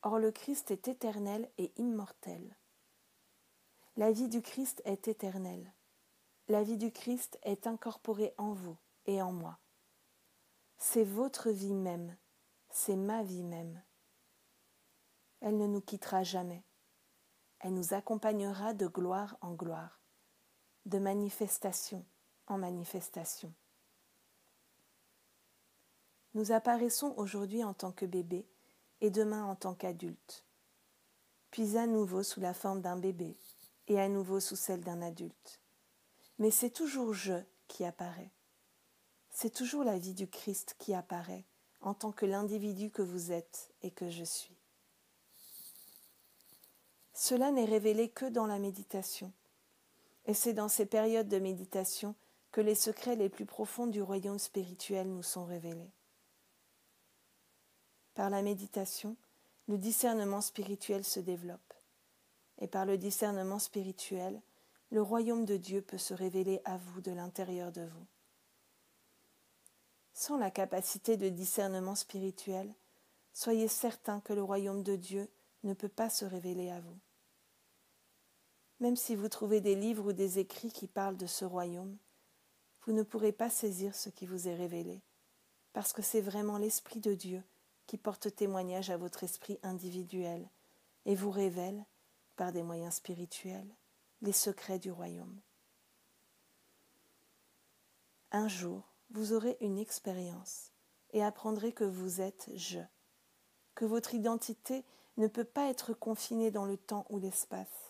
Or 0.00 0.18
le 0.18 0.32
Christ 0.32 0.70
est 0.70 0.88
éternel 0.88 1.50
et 1.58 1.70
immortel. 1.76 2.56
La 3.96 4.10
vie 4.10 4.28
du 4.28 4.40
Christ 4.40 4.80
est 4.86 5.06
éternelle. 5.06 5.74
La 6.48 6.62
vie 6.62 6.78
du 6.78 6.90
Christ 6.90 7.38
est 7.42 7.66
incorporée 7.66 8.34
en 8.38 8.54
vous 8.54 8.78
et 9.04 9.20
en 9.20 9.32
moi. 9.32 9.58
C'est 10.78 11.04
votre 11.04 11.50
vie 11.50 11.74
même, 11.74 12.16
c'est 12.70 12.96
ma 12.96 13.22
vie 13.22 13.44
même. 13.44 13.82
Elle 15.40 15.58
ne 15.58 15.66
nous 15.66 15.82
quittera 15.82 16.22
jamais. 16.22 16.64
Elle 17.60 17.74
nous 17.74 17.92
accompagnera 17.94 18.74
de 18.74 18.86
gloire 18.86 19.36
en 19.40 19.52
gloire, 19.52 20.01
de 20.86 20.98
manifestation 20.98 22.04
en 22.46 22.58
manifestation. 22.58 23.52
Nous 26.34 26.52
apparaissons 26.52 27.14
aujourd'hui 27.16 27.62
en 27.62 27.74
tant 27.74 27.92
que 27.92 28.06
bébé 28.06 28.46
et 29.00 29.10
demain 29.10 29.44
en 29.44 29.54
tant 29.54 29.74
qu'adulte, 29.74 30.44
puis 31.50 31.76
à 31.76 31.86
nouveau 31.86 32.22
sous 32.22 32.40
la 32.40 32.54
forme 32.54 32.80
d'un 32.80 32.96
bébé, 32.96 33.36
et 33.88 34.00
à 34.00 34.08
nouveau 34.08 34.40
sous 34.40 34.56
celle 34.56 34.80
d'un 34.80 35.02
adulte. 35.02 35.60
Mais 36.38 36.50
c'est 36.50 36.70
toujours 36.70 37.12
je 37.12 37.42
qui 37.68 37.84
apparaît. 37.84 38.30
C'est 39.30 39.52
toujours 39.52 39.84
la 39.84 39.98
vie 39.98 40.14
du 40.14 40.28
Christ 40.28 40.76
qui 40.78 40.94
apparaît 40.94 41.44
en 41.80 41.94
tant 41.94 42.12
que 42.12 42.26
l'individu 42.26 42.90
que 42.90 43.02
vous 43.02 43.32
êtes 43.32 43.72
et 43.82 43.90
que 43.90 44.08
je 44.08 44.24
suis. 44.24 44.56
Cela 47.12 47.50
n'est 47.50 47.64
révélé 47.64 48.08
que 48.08 48.26
dans 48.26 48.46
la 48.46 48.58
méditation. 48.58 49.32
Et 50.26 50.34
c'est 50.34 50.54
dans 50.54 50.68
ces 50.68 50.86
périodes 50.86 51.28
de 51.28 51.38
méditation 51.38 52.14
que 52.50 52.60
les 52.60 52.74
secrets 52.74 53.16
les 53.16 53.28
plus 53.28 53.46
profonds 53.46 53.86
du 53.86 54.02
royaume 54.02 54.38
spirituel 54.38 55.08
nous 55.08 55.22
sont 55.22 55.44
révélés. 55.44 55.90
Par 58.14 58.30
la 58.30 58.42
méditation, 58.42 59.16
le 59.68 59.78
discernement 59.78 60.40
spirituel 60.40 61.04
se 61.04 61.20
développe 61.20 61.72
et 62.62 62.68
par 62.68 62.86
le 62.86 62.96
discernement 62.96 63.58
spirituel, 63.58 64.40
le 64.90 65.02
royaume 65.02 65.44
de 65.44 65.56
Dieu 65.56 65.82
peut 65.82 65.98
se 65.98 66.14
révéler 66.14 66.60
à 66.64 66.76
vous 66.76 67.00
de 67.00 67.10
l'intérieur 67.10 67.72
de 67.72 67.82
vous. 67.82 68.06
Sans 70.12 70.36
la 70.38 70.50
capacité 70.50 71.16
de 71.16 71.28
discernement 71.28 71.96
spirituel, 71.96 72.72
soyez 73.32 73.66
certain 73.66 74.20
que 74.20 74.32
le 74.32 74.44
royaume 74.44 74.84
de 74.84 74.94
Dieu 74.94 75.28
ne 75.64 75.74
peut 75.74 75.88
pas 75.88 76.08
se 76.08 76.24
révéler 76.24 76.70
à 76.70 76.80
vous. 76.80 76.98
Même 78.82 78.96
si 78.96 79.14
vous 79.14 79.28
trouvez 79.28 79.60
des 79.60 79.76
livres 79.76 80.08
ou 80.08 80.12
des 80.12 80.40
écrits 80.40 80.72
qui 80.72 80.88
parlent 80.88 81.16
de 81.16 81.28
ce 81.28 81.44
royaume, 81.44 81.96
vous 82.84 82.92
ne 82.92 83.04
pourrez 83.04 83.30
pas 83.30 83.48
saisir 83.48 83.94
ce 83.94 84.08
qui 84.08 84.26
vous 84.26 84.48
est 84.48 84.56
révélé, 84.56 85.02
parce 85.72 85.92
que 85.92 86.02
c'est 86.02 86.20
vraiment 86.20 86.58
l'Esprit 86.58 86.98
de 86.98 87.14
Dieu 87.14 87.44
qui 87.86 87.96
porte 87.96 88.34
témoignage 88.34 88.90
à 88.90 88.96
votre 88.96 89.22
esprit 89.22 89.60
individuel 89.62 90.50
et 91.06 91.14
vous 91.14 91.30
révèle, 91.30 91.86
par 92.34 92.50
des 92.50 92.64
moyens 92.64 92.94
spirituels 92.94 93.72
les 94.20 94.32
secrets 94.32 94.80
du 94.80 94.90
royaume. 94.90 95.40
Un 98.32 98.48
jour, 98.48 98.82
vous 99.10 99.32
aurez 99.32 99.58
une 99.60 99.78
expérience 99.78 100.72
et 101.12 101.22
apprendrez 101.22 101.72
que 101.72 101.84
vous 101.84 102.20
êtes 102.20 102.50
je, 102.56 102.80
que 103.76 103.84
votre 103.84 104.12
identité 104.12 104.84
ne 105.18 105.28
peut 105.28 105.44
pas 105.44 105.70
être 105.70 105.94
confinée 105.94 106.50
dans 106.50 106.64
le 106.64 106.76
temps 106.76 107.06
ou 107.10 107.20
l'espace, 107.20 107.81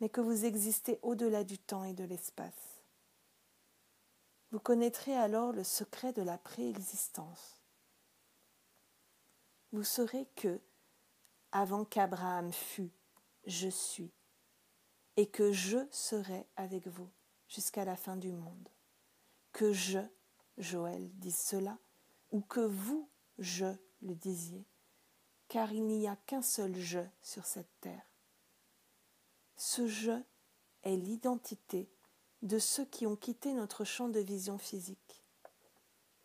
mais 0.00 0.08
que 0.08 0.20
vous 0.20 0.44
existez 0.44 0.98
au-delà 1.02 1.44
du 1.44 1.58
temps 1.58 1.84
et 1.84 1.94
de 1.94 2.04
l'espace. 2.04 2.82
Vous 4.50 4.60
connaîtrez 4.60 5.16
alors 5.16 5.52
le 5.52 5.64
secret 5.64 6.12
de 6.12 6.22
la 6.22 6.38
préexistence. 6.38 7.60
Vous 9.72 9.84
saurez 9.84 10.26
que, 10.36 10.60
avant 11.52 11.84
qu'Abraham 11.84 12.52
fût, 12.52 12.92
je 13.46 13.68
suis, 13.68 14.12
et 15.16 15.26
que 15.26 15.52
je 15.52 15.78
serai 15.90 16.46
avec 16.56 16.86
vous 16.86 17.10
jusqu'à 17.48 17.84
la 17.84 17.96
fin 17.96 18.16
du 18.16 18.32
monde. 18.32 18.68
Que 19.52 19.72
je, 19.72 20.00
Joël, 20.58 21.10
dise 21.18 21.38
cela, 21.38 21.78
ou 22.30 22.40
que 22.40 22.60
vous, 22.60 23.08
je, 23.38 23.66
le 24.02 24.14
disiez, 24.14 24.66
car 25.48 25.72
il 25.72 25.86
n'y 25.86 26.08
a 26.08 26.16
qu'un 26.16 26.42
seul 26.42 26.74
je 26.76 27.00
sur 27.22 27.44
cette 27.46 27.80
terre. 27.80 28.06
Ce 29.56 29.86
je 29.86 30.12
est 30.82 30.96
l'identité 30.96 31.90
de 32.42 32.58
ceux 32.58 32.84
qui 32.84 33.06
ont 33.06 33.16
quitté 33.16 33.52
notre 33.52 33.84
champ 33.84 34.08
de 34.08 34.20
vision 34.20 34.58
physique. 34.58 35.24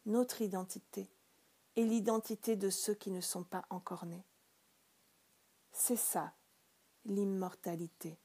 Notre 0.06 0.42
identité 0.42 1.10
est 1.76 1.84
l'identité 1.84 2.56
de 2.56 2.70
ceux 2.70 2.94
qui 2.94 3.12
ne 3.12 3.22
sont 3.22 3.44
pas 3.44 3.66
encore 3.70 4.06
nés. 4.06 4.26
C'est 5.72 5.98
ça 5.98 6.34
l'immortalité. 7.06 8.20